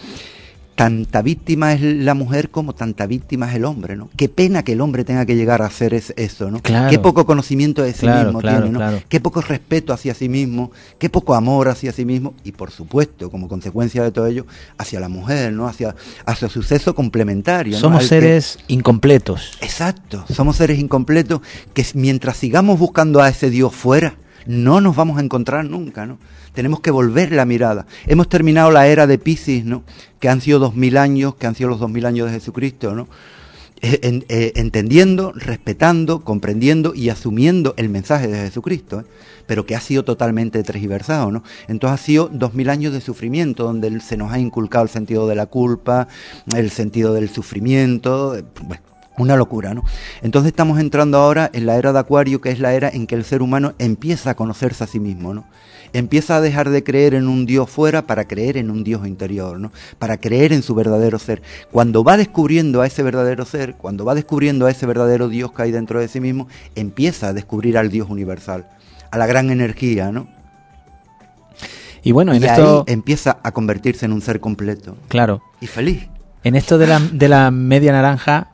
Tanta 0.75 1.21
víctima 1.21 1.73
es 1.73 1.81
la 1.81 2.13
mujer 2.13 2.49
como 2.49 2.73
tanta 2.73 3.05
víctima 3.05 3.49
es 3.49 3.55
el 3.55 3.65
hombre, 3.65 3.95
¿no? 3.95 4.09
Qué 4.15 4.29
pena 4.29 4.63
que 4.63 4.73
el 4.73 4.81
hombre 4.81 5.03
tenga 5.03 5.25
que 5.25 5.35
llegar 5.35 5.61
a 5.61 5.65
hacer 5.65 5.93
eso, 5.93 6.51
¿no? 6.51 6.61
Qué 6.61 6.99
poco 6.99 7.25
conocimiento 7.25 7.83
de 7.83 7.93
sí 7.93 8.07
mismo 8.07 8.41
tiene, 8.41 8.69
¿no? 8.69 8.79
Qué 9.07 9.19
poco 9.19 9.41
respeto 9.41 9.93
hacia 9.93 10.13
sí 10.13 10.29
mismo, 10.29 10.71
qué 10.97 11.09
poco 11.09 11.35
amor 11.35 11.69
hacia 11.69 11.91
sí 11.91 12.05
mismo 12.05 12.33
y 12.43 12.51
por 12.51 12.71
supuesto, 12.71 13.29
como 13.29 13.47
consecuencia 13.47 14.03
de 14.03 14.11
todo 14.11 14.27
ello, 14.27 14.45
hacia 14.77 14.99
la 14.99 15.09
mujer, 15.09 15.53
¿no? 15.53 15.67
Hacia, 15.67 15.95
hacia 16.25 16.49
su 16.49 16.63
sexo 16.63 16.95
complementario. 16.95 17.77
Somos 17.77 18.07
seres 18.07 18.57
incompletos. 18.67 19.57
Exacto, 19.61 20.25
somos 20.33 20.57
seres 20.57 20.79
incompletos 20.79 21.41
que 21.73 21.85
mientras 21.93 22.37
sigamos 22.37 22.79
buscando 22.79 23.21
a 23.21 23.29
ese 23.29 23.49
Dios 23.49 23.73
fuera, 23.73 24.15
no 24.45 24.81
nos 24.81 24.95
vamos 24.95 25.17
a 25.17 25.21
encontrar 25.21 25.65
nunca, 25.65 26.05
¿no? 26.05 26.17
Tenemos 26.53 26.79
que 26.81 26.91
volver 26.91 27.31
la 27.31 27.45
mirada. 27.45 27.85
Hemos 28.05 28.29
terminado 28.29 28.71
la 28.71 28.87
era 28.87 29.07
de 29.07 29.17
Pisces, 29.17 29.65
¿no? 29.65 29.83
Que 30.19 30.29
han 30.29 30.41
sido 30.41 30.59
dos 30.59 30.75
mil 30.75 30.97
años, 30.97 31.35
que 31.35 31.47
han 31.47 31.55
sido 31.55 31.69
los 31.69 31.79
dos 31.79 31.89
mil 31.89 32.05
años 32.05 32.27
de 32.27 32.33
Jesucristo, 32.33 32.93
¿no? 32.93 33.07
Eh, 33.85 34.23
eh, 34.29 34.53
entendiendo, 34.55 35.33
respetando, 35.35 36.21
comprendiendo 36.21 36.93
y 36.95 37.09
asumiendo 37.09 37.73
el 37.75 37.89
mensaje 37.89 38.29
de 38.29 38.37
Jesucristo, 38.37 39.01
¿eh? 39.01 39.05
pero 39.45 39.65
que 39.65 39.75
ha 39.75 39.81
sido 39.81 40.05
totalmente 40.05 40.63
transversado, 40.63 41.31
¿no? 41.31 41.43
Entonces 41.67 41.99
ha 41.99 42.01
sido 42.01 42.29
dos 42.31 42.53
mil 42.53 42.69
años 42.69 42.93
de 42.93 43.01
sufrimiento, 43.01 43.65
donde 43.65 43.99
se 43.99 44.15
nos 44.15 44.31
ha 44.31 44.39
inculcado 44.39 44.85
el 44.85 44.89
sentido 44.89 45.27
de 45.27 45.35
la 45.35 45.47
culpa, 45.47 46.07
el 46.55 46.71
sentido 46.71 47.13
del 47.13 47.27
sufrimiento, 47.27 48.37
bueno, 48.61 48.83
una 49.17 49.35
locura, 49.35 49.73
¿no? 49.73 49.83
Entonces 50.21 50.51
estamos 50.51 50.79
entrando 50.79 51.17
ahora 51.17 51.49
en 51.53 51.65
la 51.65 51.77
era 51.77 51.93
de 51.93 51.99
Acuario, 51.99 52.41
que 52.41 52.49
es 52.49 52.59
la 52.59 52.73
era 52.73 52.89
en 52.89 53.07
que 53.07 53.15
el 53.15 53.25
ser 53.25 53.41
humano 53.41 53.73
empieza 53.79 54.31
a 54.31 54.35
conocerse 54.35 54.83
a 54.83 54.87
sí 54.87 54.99
mismo, 54.99 55.33
¿no? 55.33 55.45
empieza 55.93 56.35
a 56.35 56.41
dejar 56.41 56.69
de 56.69 56.83
creer 56.83 57.13
en 57.13 57.27
un 57.27 57.45
Dios 57.45 57.69
fuera 57.69 58.05
para 58.05 58.25
creer 58.25 58.57
en 58.57 58.69
un 58.69 58.83
Dios 58.83 59.07
interior, 59.07 59.59
¿no? 59.59 59.71
Para 59.99 60.17
creer 60.17 60.51
en 60.51 60.63
su 60.63 60.75
verdadero 60.75 61.19
ser. 61.19 61.41
Cuando 61.71 62.03
va 62.03 62.17
descubriendo 62.17 62.81
a 62.81 62.87
ese 62.87 63.03
verdadero 63.03 63.45
ser, 63.45 63.75
cuando 63.75 64.03
va 64.03 64.15
descubriendo 64.15 64.65
a 64.65 64.71
ese 64.71 64.85
verdadero 64.85 65.29
Dios 65.29 65.53
que 65.53 65.61
hay 65.61 65.71
dentro 65.71 65.99
de 65.99 66.07
sí 66.07 66.19
mismo, 66.19 66.47
empieza 66.75 67.29
a 67.29 67.33
descubrir 67.33 67.77
al 67.77 67.89
Dios 67.89 68.09
universal, 68.09 68.67
a 69.11 69.17
la 69.17 69.27
gran 69.27 69.51
energía, 69.51 70.11
¿no? 70.11 70.27
Y 72.05 72.11
bueno, 72.11 72.33
en 72.33 72.43
esto 72.43 72.83
ahí 72.85 72.93
empieza 72.93 73.37
a 73.43 73.51
convertirse 73.53 74.05
en 74.05 74.11
un 74.11 74.21
ser 74.21 74.41
completo. 74.41 74.97
Claro. 75.07 75.41
Y 75.61 75.67
feliz. 75.67 76.09
En 76.43 76.55
esto 76.55 76.77
de 76.77 76.87
la, 76.87 76.99
de 76.99 77.29
la 77.29 77.49
media 77.49 77.93
naranja 77.93 78.49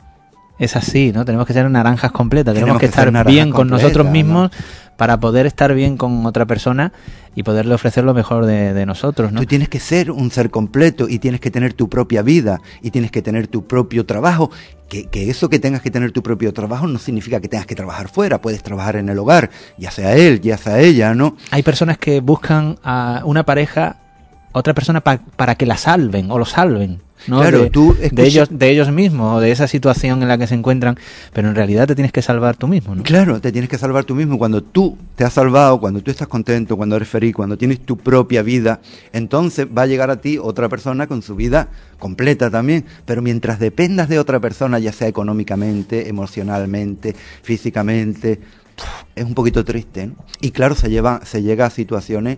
es 0.59 0.75
así, 0.75 1.11
¿no? 1.13 1.25
Tenemos 1.25 1.47
que 1.47 1.53
ser 1.53 1.69
naranjas 1.71 2.11
completas, 2.11 2.53
tenemos, 2.53 2.77
que, 2.77 2.85
estar 2.85 3.25
bien 3.25 3.51
con 3.51 3.69
nosotros 3.69 4.07
mismos 4.09 4.51
para 4.97 5.17
poder 5.21 5.45
estar 5.45 5.73
bien 5.73 5.95
con 5.95 6.25
otra 6.25 6.45
persona 6.45 6.91
y 7.33 7.43
poderle 7.43 7.73
ofrecer 7.73 8.03
lo 8.03 8.13
mejor 8.13 8.45
de, 8.45 8.85
nosotros. 8.85 9.31
¿no? 9.31 9.39
Tú 9.39 9.45
tienes 9.45 9.69
que 9.69 9.79
ser 9.79 10.11
un 10.11 10.29
ser 10.29 10.49
completo 10.49 11.07
y 11.07 11.19
tienes 11.19 11.39
que 11.39 11.49
tener 11.49 11.73
tu 11.73 11.87
propia 11.87 12.21
vida 12.21 12.59
y 12.81 12.91
tienes 12.91 13.09
que 13.09 13.21
tener 13.21 13.47
tu 13.47 13.65
propio 13.65 14.05
trabajo. 14.05 14.51
Que, 14.89 15.07
eso 15.13 15.49
que 15.49 15.59
tengas 15.59 15.81
que 15.81 15.91
tener 15.91 16.11
tu 16.11 16.21
propio 16.21 16.53
trabajo 16.53 16.87
no 16.87 16.99
significa 16.99 17.39
que 17.39 17.47
tengas 17.47 17.65
que 17.65 17.75
trabajar 17.75 18.09
fuera, 18.09 18.41
puedes 18.41 18.61
trabajar 18.61 18.97
en 18.97 19.07
el 19.07 19.17
hogar, 19.19 19.51
ya 19.77 19.91
sea 19.91 20.17
él, 20.17 20.41
ya 20.41 20.57
sea 20.57 20.79
ella, 20.79 21.13
¿no? 21.13 21.37
Hay 21.51 21.63
personas 21.63 21.97
que 21.97 22.19
buscan 22.19 22.77
a 22.83 23.21
una 23.23 23.45
pareja, 23.45 23.97
otra 24.51 24.73
persona 24.73 24.99
para 24.99 25.55
que 25.55 25.65
la 25.65 25.77
salven 25.77 26.29
o 26.31 26.37
lo 26.37 26.45
salven 26.45 26.99
¿no? 27.27 27.41
Claro, 27.41 27.63
de, 27.63 27.69
tú 27.69 27.95
de 27.99 28.25
ellos, 28.25 28.49
de 28.51 28.69
ellos 28.69 28.91
mismos 28.91 29.37
o 29.37 29.39
de 29.39 29.51
esa 29.51 29.67
situación 29.67 30.21
en 30.21 30.27
la 30.27 30.37
que 30.37 30.47
se 30.47 30.55
encuentran, 30.55 30.97
pero 31.33 31.49
en 31.49 31.55
realidad 31.55 31.87
te 31.87 31.95
tienes 31.95 32.11
que 32.11 32.21
salvar 32.21 32.57
tú 32.57 32.67
mismo, 32.67 32.95
¿no? 32.95 33.03
Claro, 33.03 33.41
te 33.41 33.51
tienes 33.51 33.69
que 33.69 33.77
salvar 33.77 34.05
tú 34.05 34.15
mismo. 34.15 34.37
Cuando 34.37 34.63
tú 34.63 34.97
te 35.15 35.23
has 35.23 35.33
salvado, 35.33 35.79
cuando 35.79 36.01
tú 36.01 36.11
estás 36.11 36.27
contento, 36.27 36.77
cuando 36.77 36.95
eres 36.95 37.07
feliz, 37.07 37.35
cuando 37.35 37.57
tienes 37.57 37.79
tu 37.81 37.97
propia 37.97 38.41
vida, 38.41 38.79
entonces 39.13 39.67
va 39.67 39.83
a 39.83 39.87
llegar 39.87 40.09
a 40.09 40.21
ti 40.21 40.37
otra 40.37 40.69
persona 40.69 41.07
con 41.07 41.21
su 41.21 41.35
vida 41.35 41.69
completa 41.97 42.49
también. 42.49 42.85
Pero 43.05 43.21
mientras 43.21 43.59
dependas 43.59 44.09
de 44.09 44.19
otra 44.19 44.39
persona, 44.39 44.79
ya 44.79 44.93
sea 44.93 45.07
económicamente, 45.07 46.09
emocionalmente, 46.09 47.15
físicamente, 47.43 48.39
es 49.15 49.25
un 49.25 49.33
poquito 49.33 49.63
triste. 49.65 50.07
¿no? 50.07 50.15
Y 50.41 50.51
claro, 50.51 50.75
se, 50.75 50.89
lleva, 50.89 51.21
se 51.25 51.41
llega 51.41 51.65
a 51.65 51.69
situaciones 51.69 52.37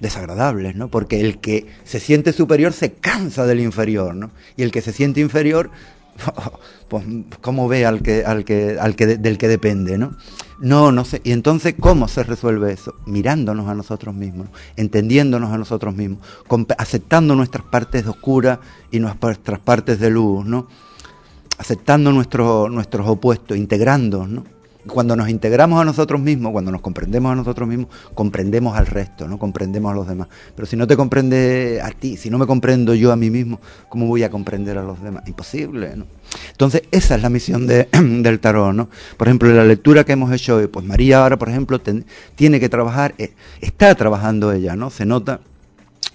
desagradables, 0.00 0.76
¿no? 0.76 0.88
Porque 0.88 1.20
el 1.20 1.38
que 1.38 1.66
se 1.84 2.00
siente 2.00 2.32
superior 2.32 2.72
se 2.72 2.92
cansa 2.92 3.46
del 3.46 3.60
inferior, 3.60 4.14
¿no? 4.14 4.30
Y 4.56 4.62
el 4.62 4.70
que 4.70 4.82
se 4.82 4.92
siente 4.92 5.20
inferior, 5.20 5.70
pues 6.88 7.04
cómo 7.40 7.68
ve 7.68 7.86
al 7.86 8.02
que, 8.02 8.24
al 8.24 8.44
que, 8.44 8.78
al 8.80 8.96
que 8.96 9.06
del 9.06 9.38
que 9.38 9.48
depende, 9.48 9.98
¿no? 9.98 10.16
No, 10.58 10.90
no 10.90 11.04
sé. 11.04 11.20
Y 11.24 11.32
entonces, 11.32 11.74
¿cómo 11.78 12.08
se 12.08 12.22
resuelve 12.22 12.72
eso? 12.72 12.94
Mirándonos 13.06 13.68
a 13.68 13.74
nosotros 13.74 14.14
mismos, 14.14 14.46
¿no? 14.46 14.52
entendiéndonos 14.76 15.52
a 15.52 15.58
nosotros 15.58 15.94
mismos, 15.94 16.20
aceptando 16.78 17.34
nuestras 17.34 17.66
partes 17.66 18.06
oscuras 18.06 18.58
y 18.90 18.98
nuestras 18.98 19.58
partes 19.60 20.00
de 20.00 20.10
luz, 20.10 20.46
¿no? 20.46 20.66
Aceptando 21.58 22.12
nuestros 22.12 22.70
nuestros 22.70 23.06
opuestos, 23.06 23.56
integrándonos, 23.56 24.28
¿no? 24.28 24.55
Cuando 24.86 25.16
nos 25.16 25.28
integramos 25.28 25.80
a 25.80 25.84
nosotros 25.84 26.20
mismos, 26.20 26.52
cuando 26.52 26.70
nos 26.70 26.80
comprendemos 26.80 27.32
a 27.32 27.34
nosotros 27.34 27.68
mismos, 27.68 27.88
comprendemos 28.14 28.76
al 28.76 28.86
resto, 28.86 29.26
¿no? 29.28 29.38
Comprendemos 29.38 29.92
a 29.92 29.94
los 29.94 30.06
demás. 30.08 30.28
Pero 30.54 30.66
si 30.66 30.76
no 30.76 30.86
te 30.86 30.96
comprende 30.96 31.80
a 31.82 31.90
ti, 31.90 32.16
si 32.16 32.30
no 32.30 32.38
me 32.38 32.46
comprendo 32.46 32.94
yo 32.94 33.12
a 33.12 33.16
mí 33.16 33.30
mismo, 33.30 33.60
¿cómo 33.88 34.06
voy 34.06 34.22
a 34.22 34.30
comprender 34.30 34.78
a 34.78 34.82
los 34.82 35.02
demás? 35.02 35.22
Imposible, 35.26 35.96
¿no? 35.96 36.06
Entonces, 36.50 36.82
esa 36.90 37.14
es 37.16 37.22
la 37.22 37.28
misión 37.30 37.66
de- 37.66 37.88
del 37.92 38.40
tarot, 38.40 38.74
¿no? 38.74 38.88
Por 39.16 39.28
ejemplo, 39.28 39.52
la 39.52 39.64
lectura 39.64 40.04
que 40.04 40.12
hemos 40.12 40.32
hecho 40.32 40.56
hoy, 40.56 40.66
pues 40.66 40.84
María 40.86 41.22
ahora, 41.22 41.36
por 41.38 41.48
ejemplo, 41.48 41.80
ten- 41.80 42.04
tiene 42.34 42.60
que 42.60 42.68
trabajar, 42.68 43.14
eh, 43.18 43.32
está 43.60 43.94
trabajando 43.94 44.52
ella, 44.52 44.76
¿no? 44.76 44.90
Se 44.90 45.04
nota 45.06 45.40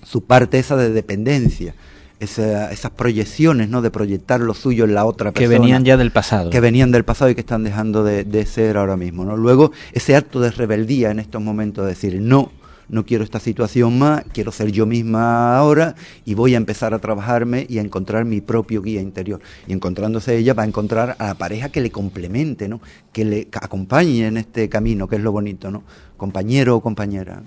su 0.04 0.24
parte 0.24 0.60
esa 0.60 0.76
de 0.78 0.90
dependencia, 0.92 1.76
esa- 2.22 2.72
esas 2.72 2.92
proyecciones, 2.92 3.70
¿no? 3.70 3.82
De 3.82 3.92
proyectar 3.92 4.40
lo 4.40 4.54
suyo 4.54 4.86
en 4.86 4.94
la 4.94 5.06
otra 5.06 5.32
Que 5.32 5.42
persona 5.42 5.60
venían 5.60 5.84
ya 5.86 5.98
del 5.98 6.12
pasado. 6.12 6.50
que 6.50 6.60
venían 6.60 6.92
del 6.92 7.04
pasado 7.04 7.30
y 7.32 7.36
que 7.36 7.42
están 7.42 7.64
dejando 7.64 8.04
de, 8.04 8.24
de 8.24 8.46
ser 8.46 8.78
ahora 8.78 8.96
mismo. 8.98 9.26
¿no? 9.26 9.36
Luego, 9.38 9.72
ese 9.92 10.16
acto 10.16 10.40
de 10.40 10.52
rebeldía 10.52 11.12
en 11.12 11.20
estos 11.20 11.42
momentos, 11.42 11.84
de 11.86 11.90
decir, 11.90 12.20
no, 12.22 12.52
no 12.90 13.06
quiero 13.06 13.24
esta 13.24 13.40
situación 13.40 13.98
más, 14.00 14.24
quiero 14.34 14.52
ser 14.52 14.72
yo 14.72 14.86
misma 14.86 15.58
ahora 15.58 15.96
y 16.26 16.34
voy 16.34 16.56
a 16.56 16.58
empezar 16.58 16.94
a 16.94 17.00
trabajarme 17.00 17.66
y 17.70 17.78
a 17.78 17.82
encontrar 17.82 18.26
mi 18.26 18.42
propio 18.42 18.82
guía 18.82 19.00
interior. 19.02 19.40
Y 19.66 19.72
encontrándose 19.74 20.36
ella 20.38 20.54
va 20.54 20.64
a 20.64 20.66
encontrar 20.66 21.16
a 21.18 21.28
la 21.28 21.36
pareja 21.36 21.70
que 21.70 21.80
le 21.80 21.90
complemente, 21.90 22.68
¿no? 22.68 22.82
que 23.14 23.24
le 23.26 23.48
acompañe 23.62 24.28
en 24.28 24.36
este 24.38 24.68
camino, 24.68 25.08
que 25.08 25.16
es 25.16 25.22
lo 25.22 25.32
bonito, 25.32 25.72
¿no? 25.72 25.84
compañero 26.18 26.76
o 26.76 26.82
compañera. 26.82 27.44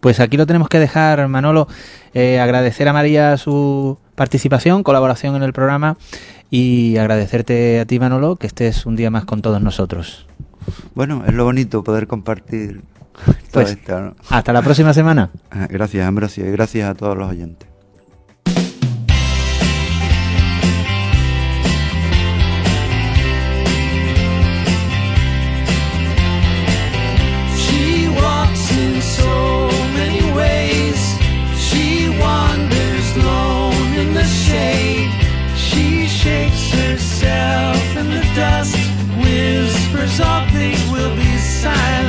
Pues 0.00 0.18
aquí 0.18 0.36
lo 0.38 0.46
tenemos 0.46 0.68
que 0.68 0.78
dejar, 0.78 1.28
Manolo. 1.28 1.68
Eh, 2.14 2.40
agradecer 2.40 2.88
a 2.88 2.92
María 2.94 3.36
su 3.36 3.98
participación, 4.20 4.82
colaboración 4.82 5.34
en 5.34 5.42
el 5.42 5.54
programa 5.54 5.96
y 6.50 6.98
agradecerte 6.98 7.80
a 7.80 7.86
ti, 7.86 7.98
Manolo, 7.98 8.36
que 8.36 8.46
estés 8.46 8.84
un 8.84 8.94
día 8.94 9.10
más 9.10 9.24
con 9.24 9.40
todos 9.40 9.62
nosotros. 9.62 10.26
Bueno, 10.94 11.24
es 11.26 11.32
lo 11.32 11.44
bonito 11.44 11.82
poder 11.82 12.06
compartir 12.06 12.82
todo 13.50 13.62
Pues, 13.64 13.70
esto, 13.70 13.98
¿no? 13.98 14.16
Hasta 14.28 14.52
la 14.52 14.60
próxima 14.60 14.92
semana. 14.92 15.30
Gracias, 15.70 16.06
Ambrosio, 16.06 16.46
y 16.46 16.50
gracias 16.50 16.90
a 16.90 16.94
todos 16.94 17.16
los 17.16 17.30
oyentes. 17.30 17.69
shakes 36.30 36.70
herself 36.70 37.96
in 37.96 38.06
the 38.06 38.22
dust, 38.36 38.76
whispers 39.18 40.20
all 40.20 40.46
things 40.50 40.80
will 40.92 41.14
be 41.16 41.36
silent. 41.38 41.99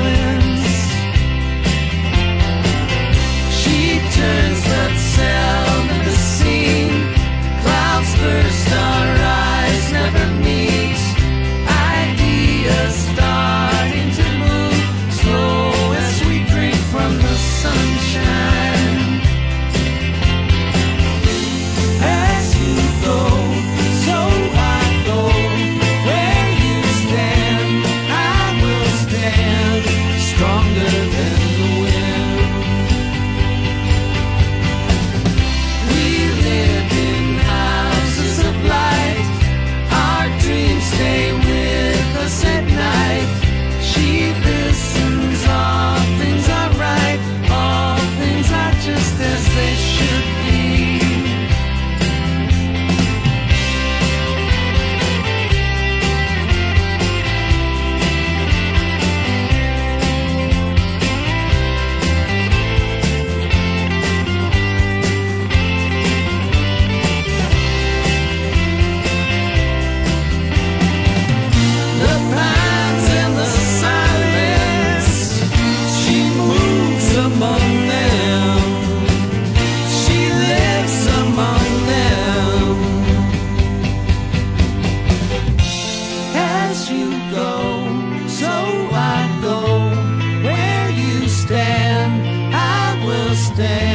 stay. 93.54 93.91